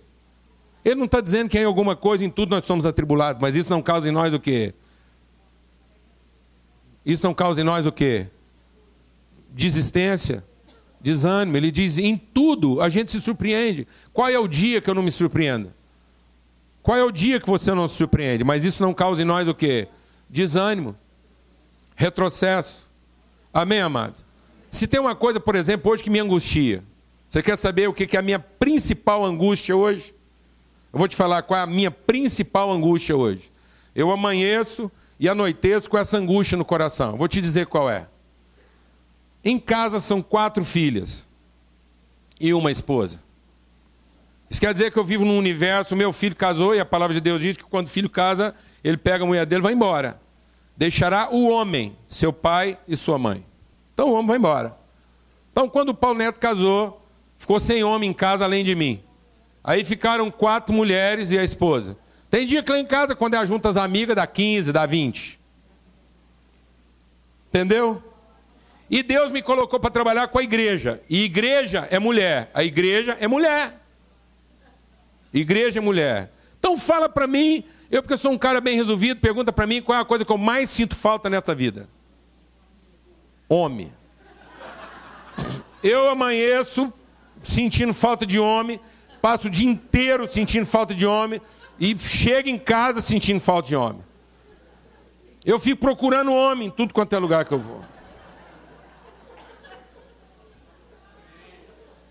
Ele 0.85 0.97
não 0.97 1.07
está 1.07 1.21
dizendo 1.21 1.49
que 1.49 1.59
em 1.59 1.65
alguma 1.65 1.97
coisa, 1.97 2.25
em 2.25 2.31
tudo 2.31 2.51
nós 2.51 2.65
somos 2.65 2.87
atribulados, 2.87 3.41
mas 3.41 3.57
isso 3.57 3.71
não 3.71 3.83
causa 3.83 4.09
em 4.09 4.13
nós 4.13 4.33
o 4.33 4.39
quê? 4.39 4.73
Isso 7.05 7.25
não 7.25 7.35
causa 7.35 7.61
em 7.61 7.65
nós 7.65 7.87
o 7.87 7.93
quê? 7.93 8.29
Desistência, 9.51 10.45
desânimo. 11.01 11.57
Ele 11.57 11.71
diz: 11.71 11.99
em 11.99 12.17
tudo 12.17 12.81
a 12.81 12.89
gente 12.89 13.11
se 13.11 13.21
surpreende. 13.21 13.87
Qual 14.13 14.29
é 14.29 14.39
o 14.39 14.49
dia 14.49 14.81
que 14.81 14.91
eu 14.91 14.95
não 14.95 15.03
me 15.03 15.11
surpreendo? 15.11 15.73
Qual 16.83 16.97
é 16.97 17.03
o 17.03 17.11
dia 17.11 17.41
que 17.41 17.49
você 17.49 17.75
não 17.75 17.89
se 17.89 17.97
surpreende? 17.97 18.45
Mas 18.45 18.65
isso 18.65 18.83
não 18.83 18.95
causa 18.95 19.23
em 19.23 19.25
nós 19.25 19.49
o 19.49 19.55
quê? 19.55 19.89
Desânimo, 20.29 20.97
retrocesso. 21.97 22.89
Amém, 23.53 23.81
amado? 23.81 24.26
Se 24.77 24.87
tem 24.87 25.01
uma 25.01 25.15
coisa, 25.15 25.41
por 25.41 25.57
exemplo, 25.57 25.91
hoje 25.91 26.03
que 26.03 26.11
me 26.11 26.21
angustia, 26.21 26.85
você 27.31 27.43
quer 27.43 27.57
saber 27.57 27.89
o 27.89 27.95
que 27.95 28.15
é 28.15 28.21
a 28.21 28.23
minha 28.23 28.39
principal 28.39 29.25
angústia 29.25 29.75
hoje? 29.75 30.15
Eu 30.93 30.99
vou 30.99 31.09
te 31.09 31.17
falar 31.17 31.41
qual 31.45 31.59
é 31.59 31.63
a 31.63 31.67
minha 31.67 31.91
principal 31.91 32.71
angústia 32.71 33.17
hoje. 33.17 33.51
Eu 33.95 34.11
amanheço 34.11 34.93
e 35.19 35.31
anoiteço 35.31 35.89
com 35.89 35.97
essa 35.97 36.19
angústia 36.19 36.59
no 36.59 36.65
coração. 36.65 37.17
Vou 37.17 37.27
te 37.27 37.41
dizer 37.41 37.69
qual 37.69 37.89
é. 37.89 38.07
Em 39.43 39.59
casa 39.59 39.99
são 39.99 40.21
quatro 40.21 40.63
filhas 40.63 41.27
e 42.39 42.53
uma 42.53 42.71
esposa. 42.71 43.23
Isso 44.51 44.61
quer 44.61 44.75
dizer 44.75 44.93
que 44.93 44.99
eu 44.99 45.05
vivo 45.07 45.25
num 45.25 45.39
universo, 45.39 45.97
meu 45.97 46.13
filho 46.13 46.37
casou 46.37 46.75
e 46.75 46.81
a 46.81 46.85
palavra 46.85 47.15
de 47.15 47.21
Deus 47.23 47.41
diz 47.41 47.57
que 47.57 47.65
quando 47.65 47.87
o 47.87 47.91
filho 47.91 48.11
casa, 48.11 48.55
ele 48.85 48.99
pega 48.99 49.25
a 49.25 49.27
mulher 49.27 49.47
dele 49.47 49.61
e 49.61 49.63
vai 49.63 49.73
embora 49.73 50.21
deixará 50.77 51.31
o 51.31 51.49
homem, 51.49 51.97
seu 52.07 52.31
pai 52.31 52.79
e 52.87 52.95
sua 52.95 53.17
mãe. 53.17 53.43
Então 53.97 54.11
o 54.11 54.13
homem 54.13 54.27
vai 54.27 54.37
embora. 54.37 54.77
Então, 55.51 55.71
quando 55.71 55.89
o 55.89 55.95
Paulo 55.95 56.19
Neto 56.19 56.39
casou, 56.39 57.03
ficou 57.39 57.59
sem 57.59 57.83
homem 57.83 58.11
em 58.11 58.13
casa 58.13 58.45
além 58.45 58.63
de 58.63 58.75
mim. 58.75 59.03
Aí 59.65 59.85
ficaram 59.85 60.31
quatro 60.31 60.75
mulheres 60.75 61.31
e 61.31 61.39
a 61.39 61.43
esposa. 61.43 61.97
Tem 62.29 62.45
dia 62.45 62.63
que 62.63 62.71
lá 62.71 62.79
em 62.79 62.85
casa, 62.85 63.17
quando 63.17 63.37
é 63.37 63.47
junto 63.47 63.67
as 63.67 63.79
amigas, 63.79 64.15
dá 64.15 64.27
15, 64.27 64.71
dá 64.71 64.85
20. 64.85 65.41
Entendeu? 67.49 68.03
E 68.91 69.03
Deus 69.03 69.33
me 69.33 69.41
colocou 69.41 69.81
para 69.81 69.89
trabalhar 69.89 70.29
com 70.29 70.39
a 70.39 70.43
igreja. 70.43 71.01
E 71.09 71.25
igreja 71.25 71.89
é 71.91 71.99
mulher. 71.99 72.51
A 72.53 72.63
igreja 72.63 73.17
é 73.19 73.27
mulher. 73.27 73.81
Igreja 75.33 75.79
é 75.79 75.83
mulher. 75.83 76.31
Então 76.59 76.77
fala 76.77 77.09
para 77.09 77.27
mim 77.27 77.65
Eu, 77.91 78.03
porque 78.03 78.17
sou 78.19 78.33
um 78.33 78.39
cara 78.39 78.61
bem 78.61 78.77
resolvido, 78.77 79.21
pergunta 79.21 79.53
para 79.53 79.67
mim 79.67 79.81
qual 79.81 79.97
é 79.97 80.03
a 80.03 80.05
coisa 80.05 80.23
que 80.23 80.33
eu 80.33 80.37
mais 80.37 80.69
sinto 80.69 80.95
falta 80.95 81.31
nessa 81.31 81.55
vida. 81.55 81.89
Homem. 83.49 83.93
Eu 85.83 86.09
amanheço 86.09 86.93
sentindo 87.43 87.95
falta 87.95 88.27
de 88.27 88.39
homem, 88.39 88.81
passo 89.23 89.47
o 89.47 89.51
dia 89.51 89.69
inteiro 89.69 90.27
sentindo 90.27 90.67
falta 90.67 90.95
de 90.95 91.07
homem 91.07 91.41
e 91.79 91.97
chego 91.99 92.49
em 92.49 92.59
casa 92.59 93.01
sentindo 93.01 93.41
falta 93.41 93.69
de 93.69 93.77
homem. 93.77 94.05
Eu 95.45 95.61
fico 95.61 95.81
procurando 95.81 96.33
homem 96.33 96.69
em 96.69 96.71
tudo 96.71 96.93
quanto 96.93 97.15
é 97.15 97.19
lugar 97.19 97.45
que 97.45 97.53
eu 97.53 97.61
vou. 97.61 97.81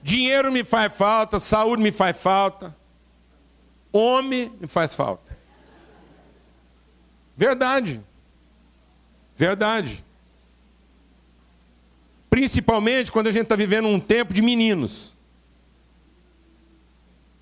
Dinheiro 0.02 0.52
me 0.52 0.64
faz 0.64 0.94
falta, 0.96 1.40
saúde 1.40 1.82
me 1.82 1.92
faz 1.92 2.16
falta, 2.16 2.76
homem 3.92 4.54
me 4.60 4.68
faz 4.68 4.94
falta. 4.94 5.36
Verdade. 7.36 8.02
Verdade. 9.36 10.05
Principalmente 12.30 13.12
quando 13.12 13.28
a 13.28 13.32
gente 13.32 13.44
está 13.44 13.56
vivendo 13.56 13.88
um 13.88 14.00
tempo 14.00 14.34
de 14.34 14.42
meninos. 14.42 15.14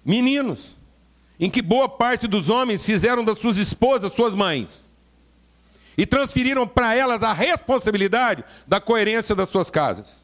Meninos. 0.03 0.77
Em 1.39 1.49
que 1.49 1.61
boa 1.61 1.89
parte 1.89 2.27
dos 2.27 2.49
homens 2.49 2.85
fizeram 2.85 3.23
das 3.23 3.39
suas 3.39 3.57
esposas 3.57 4.13
suas 4.13 4.35
mães. 4.35 4.93
E 5.97 6.05
transferiram 6.05 6.67
para 6.67 6.95
elas 6.95 7.23
a 7.23 7.33
responsabilidade 7.33 8.43
da 8.67 8.79
coerência 8.79 9.35
das 9.35 9.49
suas 9.49 9.69
casas. 9.69 10.23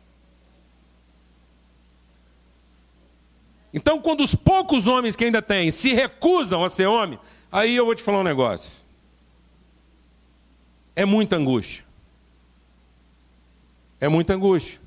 Então, 3.72 4.02
quando 4.02 4.22
os 4.22 4.34
poucos 4.34 4.88
homens 4.88 5.16
que 5.16 5.26
ainda 5.26 5.42
têm 5.42 5.70
se 5.70 5.94
recusam 5.94 6.64
a 6.64 6.70
ser 6.70 6.88
homem, 6.88 7.20
aí 7.52 7.76
eu 7.76 7.86
vou 7.86 7.94
te 7.94 8.02
falar 8.02 8.20
um 8.20 8.24
negócio 8.24 8.90
é 11.00 11.06
muita 11.06 11.38
angústia. 11.38 11.86
É 14.00 14.08
muita 14.08 14.34
angústia. 14.34 14.80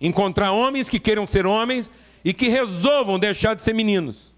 Encontrar 0.00 0.52
homens 0.52 0.88
que 0.88 1.00
queiram 1.00 1.26
ser 1.26 1.46
homens 1.46 1.90
e 2.24 2.32
que 2.32 2.48
resolvam 2.48 3.18
deixar 3.18 3.54
de 3.54 3.62
ser 3.62 3.72
meninos. 3.72 4.34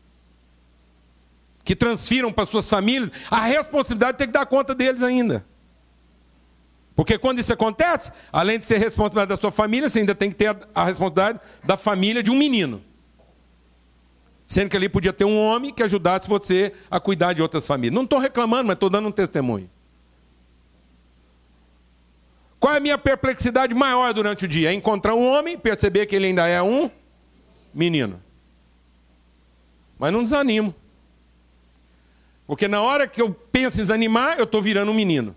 Que 1.65 1.75
transfiram 1.77 2.33
para 2.33 2.47
suas 2.47 2.69
famílias 2.69 3.11
a 3.31 3.41
responsabilidade 3.41 4.13
de 4.13 4.19
ter 4.19 4.27
que 4.27 4.33
dar 4.33 4.47
conta 4.47 4.75
deles 4.75 5.03
ainda. 5.03 5.45
Porque 6.95 7.17
quando 7.17 7.39
isso 7.39 7.53
acontece, 7.53 8.11
além 8.33 8.59
de 8.59 8.67
ser 8.67 8.79
responsabilidade 8.79 9.29
da 9.29 9.37
sua 9.37 9.53
família, 9.53 9.89
você 9.89 10.01
ainda 10.01 10.15
tem 10.15 10.31
que 10.31 10.37
ter 10.37 10.57
a 10.75 10.85
responsabilidade 10.85 11.41
da 11.63 11.77
família 11.77 12.23
de 12.23 12.31
um 12.31 12.37
menino. 12.37 12.83
Sendo 14.47 14.71
que 14.71 14.77
ali 14.77 14.89
podia 14.89 15.13
ter 15.13 15.25
um 15.25 15.39
homem 15.39 15.73
que 15.73 15.83
ajudasse 15.83 16.27
você 16.27 16.73
a 16.91 16.99
cuidar 16.99 17.35
de 17.35 17.43
outras 17.43 17.67
famílias. 17.67 17.95
Não 17.95 18.05
estou 18.05 18.19
reclamando, 18.19 18.65
mas 18.65 18.75
estou 18.75 18.89
dando 18.89 19.09
um 19.09 19.13
testemunho. 19.13 19.71
Qual 22.59 22.75
é 22.75 22.79
a 22.79 22.81
minha 22.81 22.99
perplexidade 22.99 23.75
maior 23.75 24.13
durante 24.13 24.45
o 24.45 24.49
dia? 24.49 24.71
É 24.71 24.73
encontrar 24.73 25.15
um 25.15 25.27
homem, 25.27 25.57
perceber 25.57 26.07
que 26.07 26.17
ele 26.17 26.27
ainda 26.27 26.47
é 26.47 26.61
um 26.61 26.91
menino. 27.73 28.21
Mas 29.99 30.13
não 30.13 30.23
desanimo. 30.23 30.75
Porque 32.47 32.67
na 32.67 32.81
hora 32.81 33.07
que 33.07 33.21
eu 33.21 33.33
penso 33.33 33.77
em 33.77 33.83
desanimar, 33.83 34.39
eu 34.39 34.45
estou 34.45 34.61
virando 34.61 34.91
um 34.91 34.95
menino. 34.95 35.37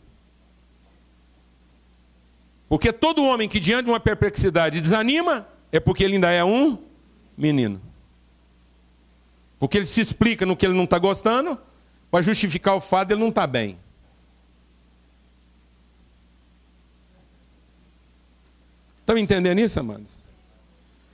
Porque 2.70 2.94
todo 2.94 3.24
homem 3.24 3.50
que 3.50 3.60
diante 3.60 3.86
de 3.86 3.92
uma 3.92 4.00
perplexidade 4.00 4.80
desanima, 4.80 5.48
é 5.72 5.80
porque 5.80 6.04
ele 6.04 6.14
ainda 6.14 6.32
é 6.32 6.44
um 6.44 6.78
menino. 7.38 7.82
Porque 9.60 9.78
ele 9.78 9.86
se 9.86 10.00
explica 10.00 10.46
no 10.46 10.56
que 10.56 10.66
ele 10.66 10.74
não 10.74 10.86
está 10.86 10.98
gostando, 10.98 11.60
para 12.10 12.22
justificar 12.22 12.76
o 12.76 12.82
fato 12.82 13.10
de 13.10 13.14
ele 13.14 13.22
não 13.22 13.30
estar 13.30 13.42
tá 13.42 13.48
bem. 13.48 13.78
Estão 19.12 19.22
entendendo 19.22 19.60
isso, 19.60 19.78
amados? 19.78 20.18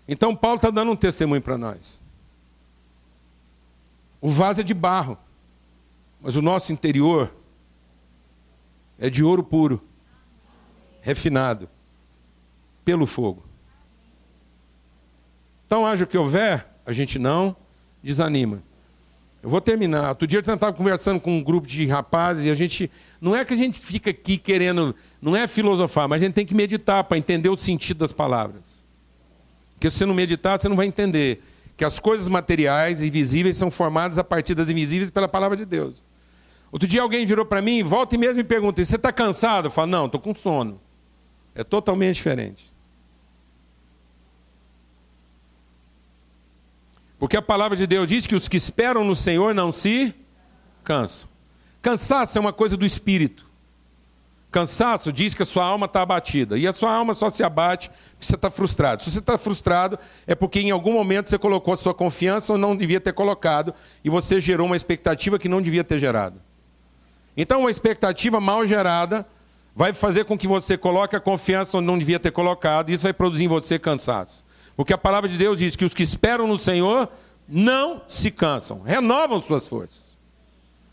Então 0.07 0.35
Paulo 0.35 0.57
está 0.57 0.69
dando 0.69 0.91
um 0.91 0.95
testemunho 0.95 1.41
para 1.41 1.57
nós. 1.57 1.99
O 4.21 4.29
vaso 4.29 4.61
é 4.61 4.63
de 4.63 4.75
barro, 4.75 5.17
mas 6.21 6.35
o 6.35 6.41
nosso 6.43 6.71
interior 6.71 7.35
é 8.99 9.09
de 9.09 9.23
ouro 9.23 9.43
puro, 9.43 9.83
refinado 11.01 11.67
pelo 12.85 13.07
fogo. 13.07 13.43
Então, 15.65 15.83
haja 15.83 16.03
o 16.03 16.07
que 16.07 16.19
houver, 16.19 16.67
a 16.85 16.93
gente 16.93 17.17
não 17.17 17.55
desanima. 18.03 18.61
Eu 19.41 19.49
vou 19.49 19.61
terminar. 19.61 20.09
Outro 20.09 20.27
dia 20.27 20.39
eu 20.39 20.53
estava 20.53 20.73
conversando 20.73 21.19
com 21.19 21.37
um 21.37 21.43
grupo 21.43 21.67
de 21.67 21.85
rapazes 21.85 22.45
e 22.45 22.49
a 22.49 22.55
gente. 22.55 22.89
Não 23.21 23.35
é 23.35 23.45
que 23.45 23.53
a 23.53 23.57
gente 23.57 23.79
fica 23.79 24.09
aqui 24.09 24.37
querendo 24.37 24.95
não 25.21 25.35
é 25.35 25.47
filosofar, 25.47 26.07
mas 26.07 26.21
a 26.21 26.25
gente 26.25 26.33
tem 26.33 26.45
que 26.45 26.55
meditar 26.55 27.03
para 27.03 27.17
entender 27.17 27.49
o 27.49 27.57
sentido 27.57 27.97
das 27.97 28.13
palavras. 28.13 28.83
Porque 29.73 29.89
se 29.89 29.97
você 29.97 30.05
não 30.05 30.13
meditar, 30.13 30.59
você 30.59 30.67
não 30.69 30.75
vai 30.75 30.85
entender 30.85 31.41
que 31.75 31.85
as 31.85 31.99
coisas 31.99 32.27
materiais 32.27 33.01
e 33.01 33.09
visíveis 33.09 33.55
são 33.55 33.69
formadas 33.69 34.17
a 34.17 34.23
partir 34.23 34.55
das 34.55 34.69
invisíveis 34.69 35.09
pela 35.09 35.27
palavra 35.27 35.55
de 35.55 35.65
Deus. 35.65 36.03
Outro 36.71 36.87
dia 36.87 37.01
alguém 37.01 37.25
virou 37.25 37.45
para 37.45 37.61
mim, 37.61 37.83
volta 37.83 38.15
e 38.15 38.17
mesmo 38.17 38.37
me 38.37 38.43
pergunta: 38.43 38.83
você 38.83 38.95
está 38.95 39.11
cansado? 39.11 39.65
Eu 39.65 39.71
falo: 39.71 39.91
não, 39.91 40.05
estou 40.05 40.19
com 40.19 40.33
sono. 40.33 40.79
É 41.53 41.63
totalmente 41.63 42.15
diferente. 42.15 42.73
Porque 47.19 47.35
a 47.35 47.41
palavra 47.41 47.75
de 47.75 47.87
Deus 47.87 48.07
diz 48.07 48.27
que 48.27 48.35
os 48.35 48.47
que 48.47 48.57
esperam 48.57 49.03
no 49.03 49.15
Senhor 49.15 49.53
não 49.53 49.71
se 49.71 50.13
cansam. 50.83 51.27
Cansaço 51.81 52.37
é 52.37 52.41
uma 52.41 52.53
coisa 52.53 52.77
do 52.77 52.85
espírito. 52.85 53.47
Cansaço 54.51 55.11
diz 55.11 55.33
que 55.33 55.43
a 55.43 55.45
sua 55.45 55.65
alma 55.65 55.85
está 55.85 56.01
abatida. 56.01 56.57
E 56.57 56.65
a 56.67 56.71
sua 56.71 56.91
alma 56.91 57.13
só 57.13 57.29
se 57.29 57.43
abate 57.43 57.89
porque 57.89 58.25
você 58.25 58.35
está 58.35 58.49
frustrado. 58.49 59.03
Se 59.03 59.11
você 59.11 59.19
está 59.19 59.37
frustrado, 59.37 59.99
é 60.25 60.33
porque 60.33 60.59
em 60.59 60.71
algum 60.71 60.93
momento 60.93 61.29
você 61.29 61.37
colocou 61.37 61.73
a 61.73 61.77
sua 61.77 61.93
confiança 61.93 62.53
ou 62.53 62.59
não 62.59 62.75
devia 62.75 62.99
ter 62.99 63.13
colocado, 63.13 63.73
e 64.03 64.09
você 64.09 64.39
gerou 64.39 64.65
uma 64.65 64.75
expectativa 64.75 65.37
que 65.37 65.49
não 65.49 65.61
devia 65.61 65.83
ter 65.83 65.99
gerado. 65.99 66.41
Então, 67.35 67.61
uma 67.61 67.69
expectativa 67.69 68.39
mal 68.39 68.65
gerada 68.65 69.27
vai 69.75 69.93
fazer 69.93 70.25
com 70.25 70.35
que 70.35 70.47
você 70.47 70.75
coloque 70.75 71.15
a 71.15 71.19
confiança 71.19 71.77
onde 71.77 71.85
não 71.85 71.99
devia 71.99 72.19
ter 72.19 72.31
colocado, 72.31 72.89
e 72.89 72.93
isso 72.93 73.03
vai 73.03 73.13
produzir 73.13 73.45
em 73.45 73.47
você 73.47 73.77
cansaço. 73.77 74.43
Porque 74.77 74.93
a 74.93 74.97
palavra 74.97 75.27
de 75.27 75.37
Deus 75.37 75.57
diz 75.57 75.75
que 75.75 75.83
os 75.83 75.93
que 75.93 76.03
esperam 76.03 76.47
no 76.47 76.59
Senhor 76.59 77.09
não 77.49 78.03
se 78.07 78.29
cansam, 78.29 78.81
renovam 78.81 79.41
suas 79.41 79.67
forças. 79.67 80.15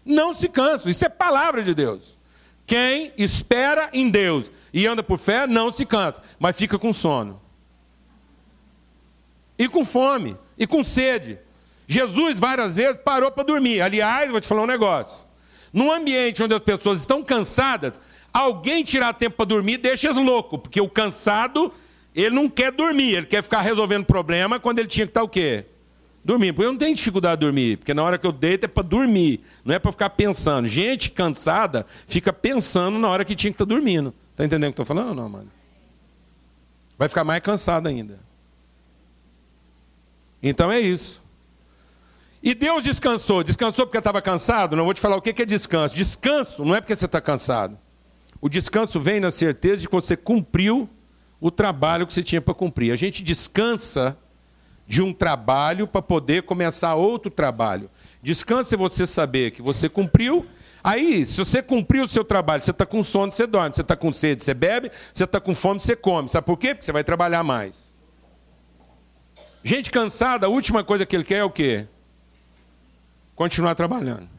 Não 0.02 0.32
se 0.32 0.48
cansam. 0.48 0.90
Isso 0.90 1.04
é 1.04 1.08
palavra 1.08 1.62
de 1.62 1.74
Deus. 1.74 2.18
Quem 2.66 3.12
espera 3.18 3.90
em 3.92 4.08
Deus 4.08 4.50
e 4.72 4.86
anda 4.86 5.02
por 5.02 5.18
fé 5.18 5.46
não 5.46 5.70
se 5.70 5.84
cansa, 5.84 6.22
mas 6.38 6.56
fica 6.56 6.78
com 6.78 6.94
sono. 6.94 7.40
E 9.58 9.68
com 9.68 9.84
fome, 9.84 10.36
e 10.56 10.66
com 10.66 10.82
sede. 10.82 11.38
Jesus 11.86 12.38
várias 12.38 12.76
vezes 12.76 12.96
parou 12.96 13.30
para 13.30 13.44
dormir. 13.44 13.82
Aliás, 13.82 14.30
vou 14.30 14.40
te 14.40 14.48
falar 14.48 14.62
um 14.62 14.66
negócio. 14.66 15.26
Num 15.72 15.92
ambiente 15.92 16.42
onde 16.42 16.54
as 16.54 16.60
pessoas 16.60 17.00
estão 17.00 17.22
cansadas, 17.22 18.00
alguém 18.32 18.82
tirar 18.82 19.12
tempo 19.12 19.36
para 19.36 19.44
dormir 19.44 19.76
deixa 19.76 20.06
eles 20.06 20.16
loucos, 20.16 20.60
porque 20.60 20.80
o 20.80 20.88
cansado, 20.88 21.70
ele 22.22 22.34
não 22.34 22.48
quer 22.48 22.70
dormir, 22.70 23.14
ele 23.14 23.26
quer 23.26 23.42
ficar 23.42 23.60
resolvendo 23.60 24.04
problema 24.04 24.60
quando 24.60 24.78
ele 24.78 24.88
tinha 24.88 25.06
que 25.06 25.10
estar 25.10 25.22
o 25.22 25.28
quê? 25.28 25.64
Dormir. 26.24 26.52
Porque 26.52 26.66
eu 26.66 26.72
não 26.72 26.78
tenho 26.78 26.94
dificuldade 26.94 27.40
de 27.40 27.46
dormir, 27.46 27.78
porque 27.78 27.92
na 27.92 28.02
hora 28.02 28.16
que 28.16 28.26
eu 28.26 28.32
deito 28.32 28.64
é 28.64 28.68
para 28.68 28.82
dormir, 28.82 29.40
não 29.64 29.74
é 29.74 29.78
para 29.78 29.92
ficar 29.92 30.10
pensando. 30.10 30.68
Gente 30.68 31.10
cansada 31.10 31.84
fica 32.06 32.32
pensando 32.32 32.98
na 32.98 33.08
hora 33.08 33.24
que 33.24 33.34
tinha 33.34 33.50
que 33.50 33.56
estar 33.56 33.64
dormindo. 33.64 34.14
Está 34.30 34.44
entendendo 34.44 34.70
o 34.70 34.74
que 34.74 34.80
eu 34.80 34.84
estou 34.84 34.96
falando 34.96 35.08
ou 35.10 35.14
não, 35.14 35.28
mano? 35.28 35.50
Vai 36.96 37.08
ficar 37.08 37.24
mais 37.24 37.42
cansado 37.42 37.88
ainda. 37.88 38.18
Então 40.42 40.70
é 40.70 40.78
isso. 40.78 41.22
E 42.42 42.54
Deus 42.54 42.84
descansou. 42.84 43.42
Descansou 43.42 43.86
porque 43.86 43.98
estava 43.98 44.20
cansado? 44.20 44.76
Não 44.76 44.84
vou 44.84 44.94
te 44.94 45.00
falar 45.00 45.16
o 45.16 45.22
que 45.22 45.42
é 45.42 45.46
descanso. 45.46 45.94
Descanso 45.94 46.64
não 46.64 46.74
é 46.74 46.80
porque 46.80 46.94
você 46.94 47.06
está 47.06 47.20
cansado. 47.20 47.78
O 48.40 48.48
descanso 48.48 49.00
vem 49.00 49.18
na 49.18 49.30
certeza 49.30 49.78
de 49.78 49.88
que 49.88 49.94
você 49.94 50.16
cumpriu 50.16 50.88
o 51.44 51.50
trabalho 51.50 52.06
que 52.06 52.14
você 52.14 52.22
tinha 52.22 52.40
para 52.40 52.54
cumprir. 52.54 52.90
A 52.90 52.96
gente 52.96 53.22
descansa 53.22 54.16
de 54.86 55.02
um 55.02 55.12
trabalho 55.12 55.86
para 55.86 56.00
poder 56.00 56.44
começar 56.44 56.94
outro 56.94 57.30
trabalho. 57.30 57.90
Descanse 58.22 58.74
você 58.76 59.04
saber 59.04 59.50
que 59.50 59.60
você 59.60 59.86
cumpriu. 59.86 60.46
Aí, 60.82 61.26
se 61.26 61.36
você 61.36 61.62
cumpriu 61.62 62.04
o 62.04 62.08
seu 62.08 62.24
trabalho, 62.24 62.62
você 62.62 62.70
está 62.70 62.86
com 62.86 63.04
sono, 63.04 63.30
você 63.30 63.46
dorme. 63.46 63.74
Você 63.74 63.82
está 63.82 63.94
com 63.94 64.10
sede, 64.10 64.42
você 64.42 64.54
bebe. 64.54 64.90
Você 65.12 65.24
está 65.24 65.38
com 65.38 65.54
fome, 65.54 65.78
você 65.78 65.94
come. 65.94 66.30
Sabe 66.30 66.46
por 66.46 66.56
quê? 66.56 66.68
Porque 66.74 66.86
você 66.86 66.92
vai 66.92 67.04
trabalhar 67.04 67.44
mais. 67.44 67.92
Gente 69.62 69.90
cansada, 69.90 70.46
a 70.46 70.48
última 70.48 70.82
coisa 70.82 71.04
que 71.04 71.14
ele 71.14 71.24
quer 71.24 71.40
é 71.40 71.44
o 71.44 71.50
quê? 71.50 71.86
Continuar 73.34 73.74
trabalhando. 73.74 74.30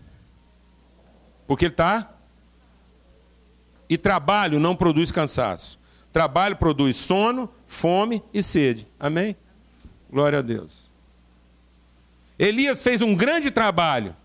Porque 1.45 1.65
ele 1.65 1.73
está. 1.73 2.15
E 3.87 3.95
trabalho 3.95 4.59
não 4.59 4.75
produz 4.75 5.11
cansaço. 5.11 5.84
Trabalho 6.15 6.55
produz 6.55 6.95
sono, 6.95 7.49
fome 7.67 8.23
e 8.33 8.41
sede. 8.41 8.87
Amém? 8.97 9.35
Glória 10.09 10.39
a 10.39 10.41
Deus. 10.41 10.89
Elias 12.39 12.81
fez 12.81 13.01
um 13.01 13.13
grande 13.13 13.51
trabalho, 13.51 14.15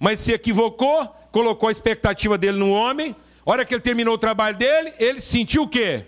mas 0.00 0.18
se 0.18 0.32
equivocou, 0.32 1.06
colocou 1.30 1.68
a 1.68 1.70
expectativa 1.70 2.36
dele 2.36 2.58
no 2.58 2.72
homem. 2.72 3.14
A 3.46 3.52
hora 3.52 3.64
que 3.64 3.72
ele 3.72 3.80
terminou 3.80 4.14
o 4.14 4.18
trabalho 4.18 4.56
dele, 4.56 4.92
ele 4.98 5.20
sentiu 5.20 5.62
o 5.62 5.68
quê? 5.68 6.06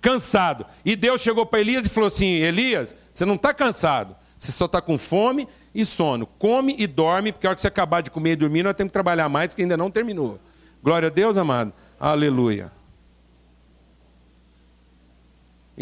Cansado. 0.00 0.64
E 0.86 0.96
Deus 0.96 1.20
chegou 1.20 1.44
para 1.44 1.60
Elias 1.60 1.84
e 1.84 1.90
falou 1.90 2.08
assim: 2.08 2.36
Elias, 2.36 2.96
você 3.12 3.26
não 3.26 3.34
está 3.34 3.52
cansado, 3.52 4.16
você 4.38 4.52
só 4.52 4.64
está 4.64 4.80
com 4.80 4.96
fome 4.96 5.46
e 5.74 5.84
sono. 5.84 6.26
Come 6.26 6.76
e 6.78 6.86
dorme, 6.86 7.30
porque 7.30 7.46
a 7.46 7.50
hora 7.50 7.56
que 7.56 7.60
você 7.60 7.68
acabar 7.68 8.00
de 8.00 8.10
comer 8.10 8.30
e 8.30 8.36
dormir, 8.36 8.62
nós 8.62 8.72
temos 8.72 8.88
que 8.88 8.94
trabalhar 8.94 9.28
mais, 9.28 9.48
porque 9.48 9.60
ainda 9.60 9.76
não 9.76 9.90
terminou. 9.90 10.40
Glória 10.82 11.08
a 11.08 11.10
Deus, 11.10 11.36
amado. 11.36 11.74
Aleluia. 12.00 12.72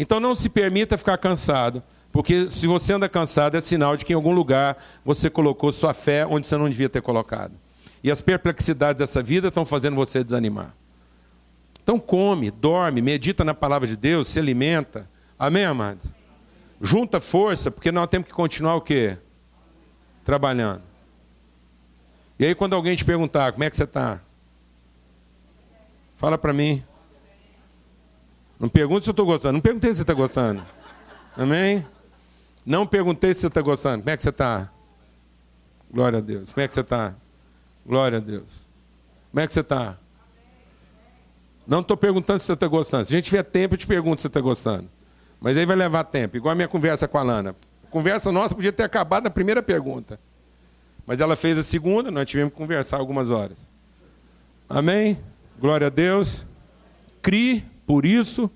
Então 0.01 0.19
não 0.19 0.33
se 0.33 0.49
permita 0.49 0.97
ficar 0.97 1.15
cansado, 1.19 1.83
porque 2.11 2.49
se 2.49 2.65
você 2.65 2.93
anda 2.93 3.07
cansado 3.07 3.55
é 3.55 3.61
sinal 3.61 3.95
de 3.95 4.03
que 4.03 4.13
em 4.13 4.15
algum 4.15 4.33
lugar 4.33 4.75
você 5.05 5.29
colocou 5.29 5.71
sua 5.71 5.93
fé 5.93 6.25
onde 6.25 6.47
você 6.47 6.57
não 6.57 6.67
devia 6.67 6.89
ter 6.89 7.03
colocado. 7.03 7.53
E 8.03 8.09
as 8.09 8.19
perplexidades 8.19 8.99
dessa 8.99 9.21
vida 9.21 9.49
estão 9.49 9.63
fazendo 9.63 9.95
você 9.95 10.23
desanimar. 10.23 10.75
Então 11.83 11.99
come, 11.99 12.49
dorme, 12.49 12.99
medita 12.99 13.43
na 13.43 13.53
palavra 13.53 13.87
de 13.87 13.95
Deus, 13.95 14.27
se 14.27 14.39
alimenta. 14.39 15.07
Amém, 15.37 15.65
amados? 15.65 16.11
Junta 16.81 17.19
força, 17.19 17.69
porque 17.69 17.91
nós 17.91 18.07
temos 18.07 18.27
que 18.27 18.33
continuar 18.33 18.77
o 18.77 18.81
quê? 18.81 19.19
Trabalhando. 20.25 20.81
E 22.39 22.45
aí 22.47 22.55
quando 22.55 22.75
alguém 22.75 22.95
te 22.95 23.05
perguntar, 23.05 23.51
como 23.51 23.63
é 23.63 23.69
que 23.69 23.75
você 23.75 23.83
está? 23.83 24.19
Fala 26.15 26.39
para 26.39 26.53
mim. 26.53 26.83
Não 28.61 28.69
pergunte 28.69 29.05
se 29.05 29.09
eu 29.09 29.11
estou 29.11 29.25
gostando. 29.25 29.53
Não 29.53 29.59
perguntei 29.59 29.89
se 29.89 29.97
você 29.97 30.03
está 30.03 30.13
gostando. 30.13 30.63
Amém? 31.35 31.83
Não 32.63 32.85
perguntei 32.85 33.33
se 33.33 33.41
você 33.41 33.47
está 33.47 33.59
gostando. 33.59 34.03
Como 34.03 34.09
é 34.11 34.15
que 34.15 34.21
você 34.21 34.29
está? 34.29 34.71
Glória 35.91 36.19
a 36.19 36.21
Deus. 36.21 36.53
Como 36.53 36.63
é 36.63 36.67
que 36.67 36.73
você 36.75 36.81
está? 36.81 37.15
Glória 37.83 38.19
a 38.19 38.21
Deus. 38.21 38.67
Como 39.31 39.41
é 39.41 39.47
que 39.47 39.53
você 39.53 39.61
está? 39.61 39.97
Não 41.65 41.79
estou 41.79 41.97
perguntando 41.97 42.37
se 42.37 42.45
você 42.45 42.53
está 42.53 42.67
gostando. 42.67 43.07
Se 43.07 43.15
a 43.15 43.17
gente 43.17 43.25
tiver 43.25 43.41
tempo, 43.41 43.73
eu 43.73 43.79
te 43.79 43.87
pergunto 43.87 44.17
se 44.17 44.23
você 44.23 44.27
está 44.27 44.39
gostando. 44.39 44.87
Mas 45.39 45.57
aí 45.57 45.65
vai 45.65 45.75
levar 45.75 46.03
tempo, 46.03 46.37
igual 46.37 46.51
a 46.51 46.55
minha 46.55 46.67
conversa 46.67 47.07
com 47.07 47.17
a 47.17 47.23
Lana. 47.23 47.55
A 47.83 47.87
conversa 47.87 48.31
nossa 48.31 48.53
podia 48.53 48.71
ter 48.71 48.83
acabado 48.83 49.23
na 49.23 49.31
primeira 49.31 49.63
pergunta. 49.63 50.19
Mas 51.03 51.19
ela 51.19 51.35
fez 51.35 51.57
a 51.57 51.63
segunda, 51.63 52.11
nós 52.11 52.29
tivemos 52.29 52.53
que 52.53 52.59
conversar 52.59 52.97
algumas 52.97 53.31
horas. 53.31 53.67
Amém? 54.69 55.19
Glória 55.59 55.87
a 55.87 55.89
Deus. 55.89 56.45
Crie 57.23 57.70
por 57.85 58.05
isso 58.05 58.49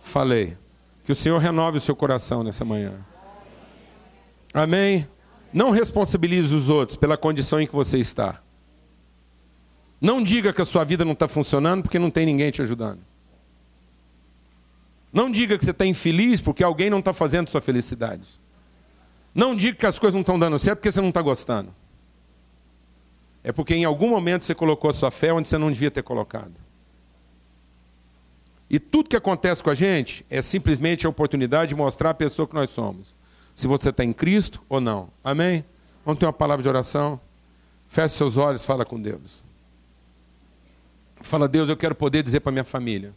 falei. 0.00 0.56
Que 1.04 1.12
o 1.12 1.14
Senhor 1.14 1.38
renove 1.38 1.78
o 1.78 1.80
seu 1.80 1.96
coração 1.96 2.42
nessa 2.42 2.64
manhã. 2.64 2.94
Amém? 4.54 5.08
Não 5.52 5.70
responsabilize 5.70 6.54
os 6.54 6.68
outros 6.68 6.96
pela 6.96 7.16
condição 7.16 7.60
em 7.60 7.66
que 7.66 7.74
você 7.74 7.98
está. 7.98 8.40
Não 10.00 10.22
diga 10.22 10.52
que 10.52 10.62
a 10.62 10.64
sua 10.64 10.84
vida 10.84 11.04
não 11.04 11.12
está 11.12 11.28
funcionando 11.28 11.82
porque 11.82 11.98
não 11.98 12.10
tem 12.10 12.26
ninguém 12.26 12.50
te 12.50 12.62
ajudando. 12.62 13.00
Não 15.12 15.30
diga 15.30 15.58
que 15.58 15.64
você 15.64 15.72
está 15.72 15.84
infeliz 15.84 16.40
porque 16.40 16.64
alguém 16.64 16.88
não 16.88 17.00
está 17.00 17.12
fazendo 17.12 17.48
sua 17.48 17.60
felicidade. 17.60 18.40
Não 19.34 19.54
diga 19.54 19.76
que 19.76 19.86
as 19.86 19.98
coisas 19.98 20.14
não 20.14 20.22
estão 20.22 20.38
dando 20.38 20.58
certo 20.58 20.78
porque 20.78 20.90
você 20.90 21.00
não 21.00 21.10
está 21.10 21.20
gostando. 21.20 21.74
É 23.44 23.52
porque 23.52 23.74
em 23.74 23.84
algum 23.84 24.08
momento 24.08 24.44
você 24.44 24.54
colocou 24.54 24.88
a 24.88 24.92
sua 24.92 25.10
fé 25.10 25.32
onde 25.32 25.48
você 25.48 25.58
não 25.58 25.70
devia 25.70 25.90
ter 25.90 26.02
colocado. 26.02 26.54
E 28.72 28.80
tudo 28.80 29.10
que 29.10 29.16
acontece 29.16 29.62
com 29.62 29.68
a 29.68 29.74
gente 29.74 30.24
é 30.30 30.40
simplesmente 30.40 31.06
a 31.06 31.10
oportunidade 31.10 31.68
de 31.68 31.74
mostrar 31.74 32.08
a 32.08 32.14
pessoa 32.14 32.48
que 32.48 32.54
nós 32.54 32.70
somos. 32.70 33.14
Se 33.54 33.66
você 33.66 33.90
está 33.90 34.02
em 34.02 34.14
Cristo 34.14 34.62
ou 34.66 34.80
não. 34.80 35.10
Amém? 35.22 35.62
Vamos 36.06 36.18
ter 36.18 36.24
uma 36.24 36.32
palavra 36.32 36.62
de 36.62 36.68
oração? 36.70 37.20
Feche 37.86 38.14
seus 38.14 38.38
olhos, 38.38 38.64
fala 38.64 38.86
com 38.86 38.98
Deus. 38.98 39.44
Fala, 41.20 41.46
Deus, 41.46 41.68
eu 41.68 41.76
quero 41.76 41.94
poder 41.94 42.22
dizer 42.22 42.40
para 42.40 42.50
minha 42.50 42.64
família: 42.64 43.12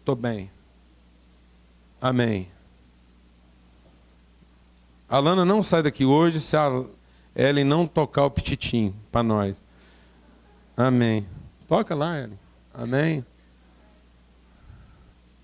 estou 0.00 0.16
bem. 0.16 0.50
Amém. 2.00 2.50
A 5.08 5.20
Lana 5.20 5.44
não 5.44 5.62
sai 5.62 5.80
daqui 5.80 6.04
hoje 6.04 6.40
se 6.40 6.56
a 6.56 6.84
Ellen 7.36 7.64
não 7.64 7.86
tocar 7.86 8.24
o 8.24 8.30
pititim 8.32 8.92
para 9.12 9.22
nós. 9.22 9.62
Amém. 10.76 11.26
Toca 11.68 11.94
lá, 11.94 12.18
Ellen. 12.18 12.38
Amém. 12.74 13.24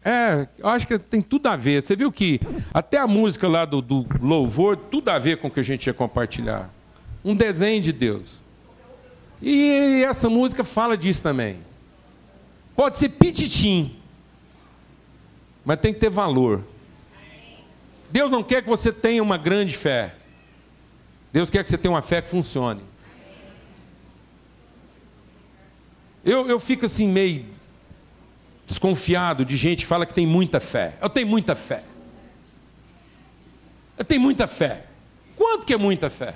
É, 0.05 0.47
eu 0.59 0.69
acho 0.69 0.87
que 0.87 0.99
tem 0.99 1.23
tudo 1.23 1.47
a 1.47 1.57
ver. 1.57 1.83
Você 1.83 1.97
viu 1.97 2.13
que 2.13 2.39
até 2.75 2.99
a 2.99 3.07
música 3.07 3.49
lá 3.49 3.65
do, 3.65 3.81
do 3.81 4.07
louvor, 4.21 4.77
tudo 4.77 5.09
a 5.09 5.19
ver 5.19 5.39
com 5.39 5.49
o 5.49 5.51
que 5.51 5.61
a 5.61 5.65
gente 5.65 5.87
ia 5.87 5.95
compartilhar. 5.95 6.71
Um 7.25 7.35
desenho 7.35 7.81
de 7.81 7.91
Deus. 7.91 8.43
E 9.41 10.05
essa 10.07 10.29
música 10.29 10.63
fala 10.63 10.97
disso 10.97 11.23
também. 11.23 11.59
Pode 12.77 12.99
ser 12.99 13.09
pititim, 13.09 13.97
mas 15.65 15.81
tem 15.81 15.95
que 15.95 16.01
ter 16.01 16.11
valor. 16.11 16.63
Deus 18.11 18.31
não 18.31 18.43
quer 18.43 18.63
que 18.63 18.69
você 18.69 18.93
tenha 18.93 19.23
uma 19.23 19.39
grande 19.39 19.75
fé. 19.75 20.15
Deus 21.33 21.49
quer 21.49 21.63
que 21.63 21.69
você 21.69 21.79
tenha 21.79 21.93
uma 21.93 22.03
fé 22.03 22.21
que 22.21 22.29
funcione. 22.29 22.83
Eu, 26.23 26.47
eu 26.49 26.61
fico 26.61 26.85
assim 26.85 27.09
meio 27.09 27.54
desconfiado 28.67 29.45
de 29.45 29.57
gente 29.57 29.81
que 29.81 29.87
fala 29.87 30.07
que 30.07 30.15
tem 30.15 30.27
muita 30.27 30.61
fé. 30.61 30.95
Eu 31.01 31.09
tenho 31.09 31.27
muita 31.27 31.55
fé. 31.55 31.83
Eu 33.97 34.05
tenho 34.05 34.21
muita 34.21 34.47
fé. 34.47 34.85
Quanto 35.37 35.67
que 35.67 35.75
é 35.75 35.79
muita 35.79 36.11
fé? 36.11 36.35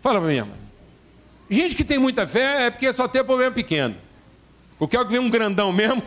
Fala 0.00 0.20
para 0.20 0.28
mim, 0.28 0.40
mãe. 0.40 0.62
Gente 1.48 1.76
que 1.76 1.84
tem 1.84 1.98
muita 1.98 2.26
fé 2.26 2.66
é 2.66 2.70
porque 2.70 2.92
só 2.92 3.06
tem 3.06 3.24
problema 3.24 3.52
pequeno. 3.52 3.94
Porque 4.78 4.96
é 4.96 5.00
o 5.00 5.04
que 5.04 5.12
vem 5.12 5.20
um 5.20 5.30
grandão 5.30 5.72
mesmo. 5.72 6.02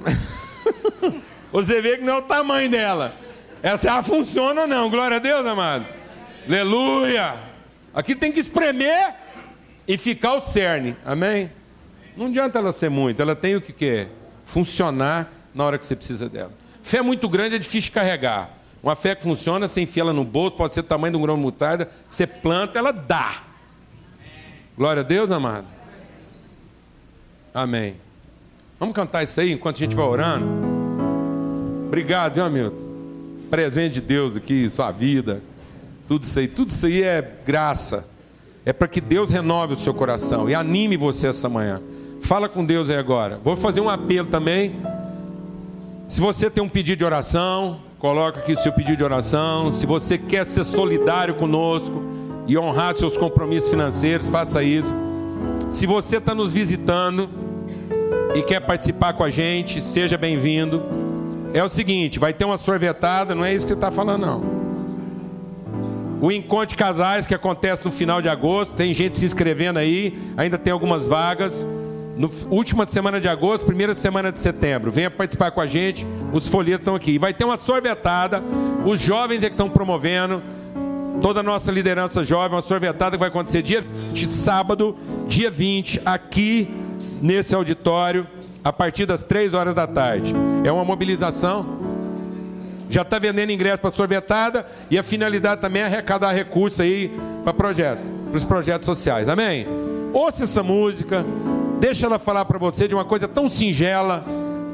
Você 1.52 1.80
vê 1.80 1.96
que 1.96 2.04
não 2.04 2.14
é 2.14 2.18
o 2.18 2.22
tamanho 2.22 2.70
dela. 2.70 3.14
Essa 3.62 3.88
ela 3.88 4.02
funciona 4.02 4.62
ou 4.62 4.66
não? 4.66 4.90
Glória 4.90 5.16
a 5.16 5.20
Deus, 5.20 5.46
amado. 5.46 5.86
Aleluia. 6.46 7.36
Aqui 7.94 8.14
tem 8.14 8.32
que 8.32 8.40
espremer 8.40 9.14
e 9.86 9.96
ficar 9.96 10.34
o 10.34 10.42
cerne. 10.42 10.96
Amém? 11.04 11.50
Não 12.16 12.26
adianta 12.26 12.58
ela 12.58 12.72
ser 12.72 12.90
muito, 12.90 13.20
ela 13.20 13.34
tem 13.34 13.56
o 13.56 13.60
que 13.60 13.72
quer? 13.72 14.10
Funcionar 14.44 15.32
na 15.54 15.64
hora 15.64 15.78
que 15.78 15.84
você 15.84 15.96
precisa 15.96 16.28
dela. 16.28 16.52
Fé 16.82 17.02
muito 17.02 17.28
grande 17.28 17.54
é 17.54 17.58
difícil 17.58 17.88
de 17.88 17.92
carregar. 17.92 18.58
Uma 18.82 18.96
fé 18.96 19.14
que 19.14 19.22
funciona, 19.22 19.68
você 19.68 19.82
enfia 19.82 20.02
ela 20.02 20.12
no 20.12 20.24
bolso, 20.24 20.56
pode 20.56 20.74
ser 20.74 20.80
o 20.80 20.84
tamanho 20.84 21.12
de 21.12 21.18
um 21.18 21.22
grão 21.22 21.36
de 21.36 21.42
mutarda, 21.42 21.90
você 22.08 22.26
planta, 22.26 22.78
ela 22.78 22.92
dá. 22.92 23.42
Glória 24.76 25.00
a 25.02 25.04
Deus, 25.04 25.30
amado. 25.30 25.66
Amém. 27.52 27.96
Vamos 28.78 28.94
cantar 28.94 29.22
isso 29.22 29.38
aí 29.40 29.52
enquanto 29.52 29.76
a 29.76 29.78
gente 29.80 29.94
vai 29.94 30.06
orando? 30.06 30.46
Obrigado, 31.86 32.34
viu, 32.34 32.44
Hamilton? 32.44 32.90
Presente 33.50 33.94
de 33.94 34.00
Deus 34.00 34.36
aqui, 34.36 34.68
sua 34.70 34.90
vida. 34.90 35.42
Tudo 36.08 36.24
isso 36.24 36.38
aí, 36.38 36.48
tudo 36.48 36.70
isso 36.70 36.86
aí 36.86 37.02
é 37.02 37.20
graça. 37.44 38.06
É 38.64 38.72
para 38.72 38.88
que 38.88 39.00
Deus 39.00 39.28
renove 39.28 39.74
o 39.74 39.76
seu 39.76 39.92
coração 39.92 40.48
e 40.48 40.54
anime 40.54 40.96
você 40.96 41.26
essa 41.26 41.48
manhã. 41.48 41.82
Fala 42.20 42.48
com 42.48 42.64
Deus 42.64 42.90
aí 42.90 42.96
agora. 42.96 43.40
Vou 43.42 43.56
fazer 43.56 43.80
um 43.80 43.88
apelo 43.88 44.28
também. 44.28 44.76
Se 46.06 46.20
você 46.20 46.50
tem 46.50 46.62
um 46.62 46.68
pedido 46.68 46.98
de 46.98 47.04
oração, 47.04 47.80
coloca 47.98 48.40
aqui 48.40 48.52
o 48.52 48.58
seu 48.58 48.72
pedido 48.72 48.98
de 48.98 49.04
oração. 49.04 49.72
Se 49.72 49.86
você 49.86 50.18
quer 50.18 50.44
ser 50.44 50.64
solidário 50.64 51.34
conosco 51.34 52.02
e 52.46 52.56
honrar 52.58 52.94
seus 52.94 53.16
compromissos 53.16 53.70
financeiros, 53.70 54.28
faça 54.28 54.62
isso. 54.62 54.94
Se 55.68 55.86
você 55.86 56.18
está 56.18 56.34
nos 56.34 56.52
visitando 56.52 57.28
e 58.34 58.42
quer 58.42 58.60
participar 58.60 59.12
com 59.12 59.24
a 59.24 59.30
gente, 59.30 59.80
seja 59.80 60.18
bem-vindo. 60.18 60.82
É 61.54 61.64
o 61.64 61.68
seguinte, 61.68 62.18
vai 62.18 62.32
ter 62.32 62.44
uma 62.44 62.56
sorvetada, 62.56 63.34
não 63.34 63.44
é 63.44 63.52
isso 63.52 63.64
que 63.64 63.70
você 63.70 63.74
está 63.74 63.90
falando, 63.90 64.26
não. 64.26 64.60
O 66.20 66.30
encontro 66.30 66.68
de 66.68 66.76
casais 66.76 67.26
que 67.26 67.34
acontece 67.34 67.84
no 67.84 67.90
final 67.90 68.20
de 68.20 68.28
agosto, 68.28 68.72
tem 68.74 68.92
gente 68.92 69.18
se 69.18 69.24
inscrevendo 69.24 69.78
aí, 69.78 70.18
ainda 70.36 70.58
tem 70.58 70.72
algumas 70.72 71.08
vagas 71.08 71.66
no, 72.20 72.30
última 72.50 72.86
semana 72.86 73.18
de 73.18 73.28
agosto, 73.28 73.64
primeira 73.64 73.94
semana 73.94 74.30
de 74.30 74.38
setembro. 74.38 74.90
Venha 74.90 75.10
participar 75.10 75.50
com 75.52 75.60
a 75.60 75.66
gente, 75.66 76.06
os 76.34 76.46
folhetos 76.46 76.82
estão 76.82 76.94
aqui. 76.94 77.12
E 77.12 77.18
vai 77.18 77.32
ter 77.32 77.44
uma 77.44 77.56
sorvetada, 77.56 78.42
os 78.84 79.00
jovens 79.00 79.42
é 79.42 79.48
que 79.48 79.54
estão 79.54 79.70
promovendo, 79.70 80.42
toda 81.22 81.40
a 81.40 81.42
nossa 81.42 81.72
liderança 81.72 82.22
jovem, 82.22 82.56
uma 82.56 82.62
sorvetada 82.62 83.12
que 83.12 83.20
vai 83.20 83.28
acontecer 83.28 83.62
dia 83.62 83.80
20, 83.80 84.28
sábado, 84.28 84.94
dia 85.26 85.50
20, 85.50 86.02
aqui 86.04 86.68
nesse 87.22 87.54
auditório, 87.54 88.26
a 88.62 88.70
partir 88.70 89.06
das 89.06 89.24
3 89.24 89.54
horas 89.54 89.74
da 89.74 89.86
tarde. 89.86 90.34
É 90.62 90.70
uma 90.70 90.84
mobilização. 90.84 91.80
Já 92.90 93.00
está 93.00 93.18
vendendo 93.18 93.50
ingresso 93.50 93.80
para 93.80 93.90
sorvetada 93.90 94.66
e 94.90 94.98
a 94.98 95.02
finalidade 95.02 95.62
também 95.62 95.80
é 95.80 95.86
arrecadar 95.86 96.32
recursos 96.32 96.80
aí 96.80 97.10
para 97.44 97.54
projeto, 97.54 98.02
para 98.28 98.36
os 98.36 98.44
projetos 98.44 98.84
sociais. 98.84 99.26
Amém? 99.30 99.66
Ouça 100.12 100.44
essa 100.44 100.62
música, 100.62 101.24
Deixa 101.80 102.04
ela 102.04 102.18
falar 102.18 102.44
para 102.44 102.58
você 102.58 102.86
de 102.86 102.94
uma 102.94 103.06
coisa 103.06 103.26
tão 103.26 103.48
singela: 103.48 104.22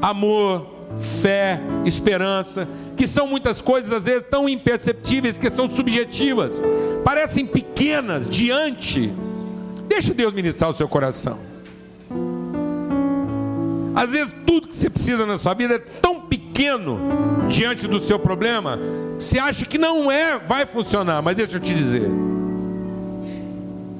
amor, 0.01 0.67
fé, 0.99 1.59
esperança, 1.85 2.67
que 2.97 3.07
são 3.07 3.25
muitas 3.25 3.61
coisas 3.61 3.93
às 3.93 4.05
vezes 4.05 4.27
tão 4.29 4.47
imperceptíveis, 4.47 5.37
porque 5.37 5.49
são 5.49 5.69
subjetivas, 5.69 6.61
parecem 7.05 7.45
pequenas 7.45 8.29
diante. 8.29 9.13
Deixa 9.87 10.13
Deus 10.13 10.33
ministrar 10.33 10.69
o 10.69 10.73
seu 10.73 10.87
coração. 10.87 11.39
Às 13.95 14.11
vezes 14.11 14.35
tudo 14.45 14.67
que 14.67 14.75
você 14.75 14.89
precisa 14.89 15.25
na 15.25 15.37
sua 15.37 15.53
vida 15.53 15.75
é 15.75 15.79
tão 15.79 16.21
pequeno 16.21 16.99
diante 17.47 17.87
do 17.87 17.99
seu 17.99 18.19
problema, 18.19 18.77
você 19.17 19.39
acha 19.39 19.65
que 19.65 19.77
não 19.77 20.11
é, 20.11 20.37
vai 20.37 20.65
funcionar, 20.65 21.21
mas 21.21 21.37
deixa 21.37 21.55
eu 21.55 21.59
te 21.59 21.73
dizer. 21.73 22.09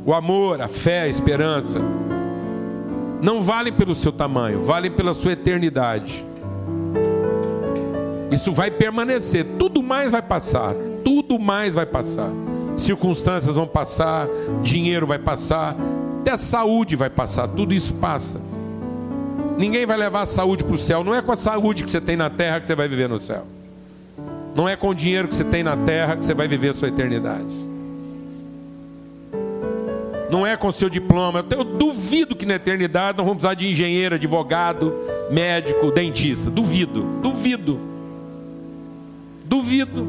O 0.05 0.13
amor, 0.13 0.61
a 0.61 0.67
fé, 0.67 1.01
a 1.03 1.07
esperança 1.07 1.81
não 3.21 3.41
valem 3.41 3.73
pelo 3.73 3.95
seu 3.95 4.11
tamanho, 4.11 4.63
valem 4.63 4.91
pela 4.91 5.13
sua 5.13 5.33
eternidade. 5.33 6.25
Isso 8.31 8.51
vai 8.51 8.69
permanecer, 8.69 9.45
tudo 9.57 9.81
mais 9.81 10.11
vai 10.11 10.21
passar, 10.21 10.73
tudo 11.03 11.39
mais 11.39 11.73
vai 11.73 11.85
passar. 11.85 12.29
Circunstâncias 12.75 13.55
vão 13.55 13.65
passar, 13.65 14.27
dinheiro 14.61 15.07
vai 15.07 15.17
passar, 15.17 15.75
até 16.21 16.37
saúde 16.37 16.95
vai 16.95 17.09
passar, 17.09 17.47
tudo 17.47 17.73
isso 17.73 17.93
passa. 17.95 18.39
Ninguém 19.57 19.85
vai 19.85 19.97
levar 19.97 20.21
a 20.21 20.25
saúde 20.25 20.63
para 20.63 20.75
o 20.75 20.77
céu, 20.77 21.03
não 21.03 21.15
é 21.15 21.21
com 21.21 21.31
a 21.31 21.35
saúde 21.35 21.83
que 21.83 21.89
você 21.89 21.99
tem 21.99 22.15
na 22.15 22.29
terra 22.29 22.59
que 22.59 22.67
você 22.67 22.75
vai 22.75 22.87
viver 22.87 23.09
no 23.09 23.19
céu. 23.19 23.47
Não 24.55 24.69
é 24.69 24.75
com 24.75 24.89
o 24.89 24.93
dinheiro 24.93 25.27
que 25.27 25.35
você 25.35 25.43
tem 25.43 25.63
na 25.63 25.75
terra 25.75 26.15
que 26.15 26.25
você 26.25 26.33
vai 26.33 26.47
viver 26.47 26.69
a 26.69 26.73
sua 26.73 26.89
eternidade. 26.89 27.66
Não 30.29 30.45
é 30.45 30.57
com 30.57 30.71
seu 30.71 30.89
diploma. 30.89 31.45
Eu 31.49 31.63
duvido 31.63 32.35
que 32.35 32.45
na 32.45 32.55
eternidade 32.55 33.17
nós 33.17 33.25
vamos 33.25 33.41
precisar 33.41 33.53
de 33.53 33.67
engenheiro, 33.67 34.15
advogado, 34.15 34.93
médico, 35.31 35.91
dentista. 35.91 36.49
Duvido, 36.49 37.03
duvido. 37.21 37.79
Duvido. 39.45 40.05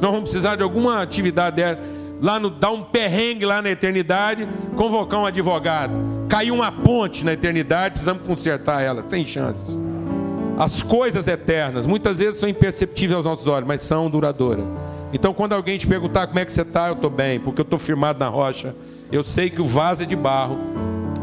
Nós 0.00 0.10
vamos 0.10 0.22
precisar 0.22 0.56
de 0.56 0.62
alguma 0.62 1.02
atividade 1.02 1.60
lá 2.20 2.38
no 2.38 2.48
dar 2.48 2.70
um 2.70 2.82
perrengue 2.82 3.44
lá 3.44 3.60
na 3.60 3.70
eternidade, 3.70 4.46
convocar 4.76 5.20
um 5.20 5.26
advogado. 5.26 5.92
Caiu 6.28 6.54
uma 6.54 6.72
ponte 6.72 7.24
na 7.24 7.32
eternidade, 7.32 7.92
precisamos 7.92 8.22
consertar 8.22 8.82
ela, 8.82 9.04
sem 9.08 9.24
chances. 9.24 9.76
As 10.58 10.82
coisas 10.82 11.28
eternas, 11.28 11.86
muitas 11.86 12.18
vezes 12.18 12.38
são 12.38 12.48
imperceptíveis 12.48 13.16
aos 13.16 13.24
nossos 13.24 13.46
olhos, 13.46 13.68
mas 13.68 13.82
são 13.82 14.08
duradouras. 14.08 14.64
Então, 15.12 15.32
quando 15.32 15.52
alguém 15.52 15.78
te 15.78 15.86
perguntar 15.86 16.26
como 16.26 16.38
é 16.38 16.44
que 16.44 16.52
você 16.52 16.62
está, 16.62 16.88
eu 16.88 16.94
estou 16.94 17.10
bem, 17.10 17.38
porque 17.38 17.60
eu 17.60 17.64
estou 17.64 17.78
firmado 17.78 18.18
na 18.18 18.28
rocha. 18.28 18.74
Eu 19.10 19.22
sei 19.22 19.48
que 19.48 19.60
o 19.60 19.64
vaso 19.64 20.02
é 20.02 20.06
de 20.06 20.16
barro, 20.16 20.58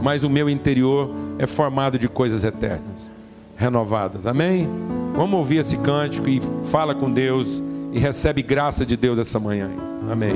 mas 0.01 0.23
o 0.23 0.29
meu 0.29 0.49
interior 0.49 1.09
é 1.37 1.45
formado 1.45 1.99
de 1.99 2.07
coisas 2.07 2.43
eternas, 2.43 3.11
renovadas. 3.55 4.25
Amém? 4.25 4.69
Vamos 5.15 5.37
ouvir 5.37 5.57
esse 5.57 5.77
cântico 5.77 6.27
e 6.29 6.41
fala 6.63 6.95
com 6.95 7.11
Deus 7.11 7.61
e 7.91 7.99
recebe 7.99 8.41
graça 8.41 8.85
de 8.85 8.97
Deus 8.97 9.19
essa 9.19 9.39
manhã. 9.39 9.69
Amém. 10.09 10.35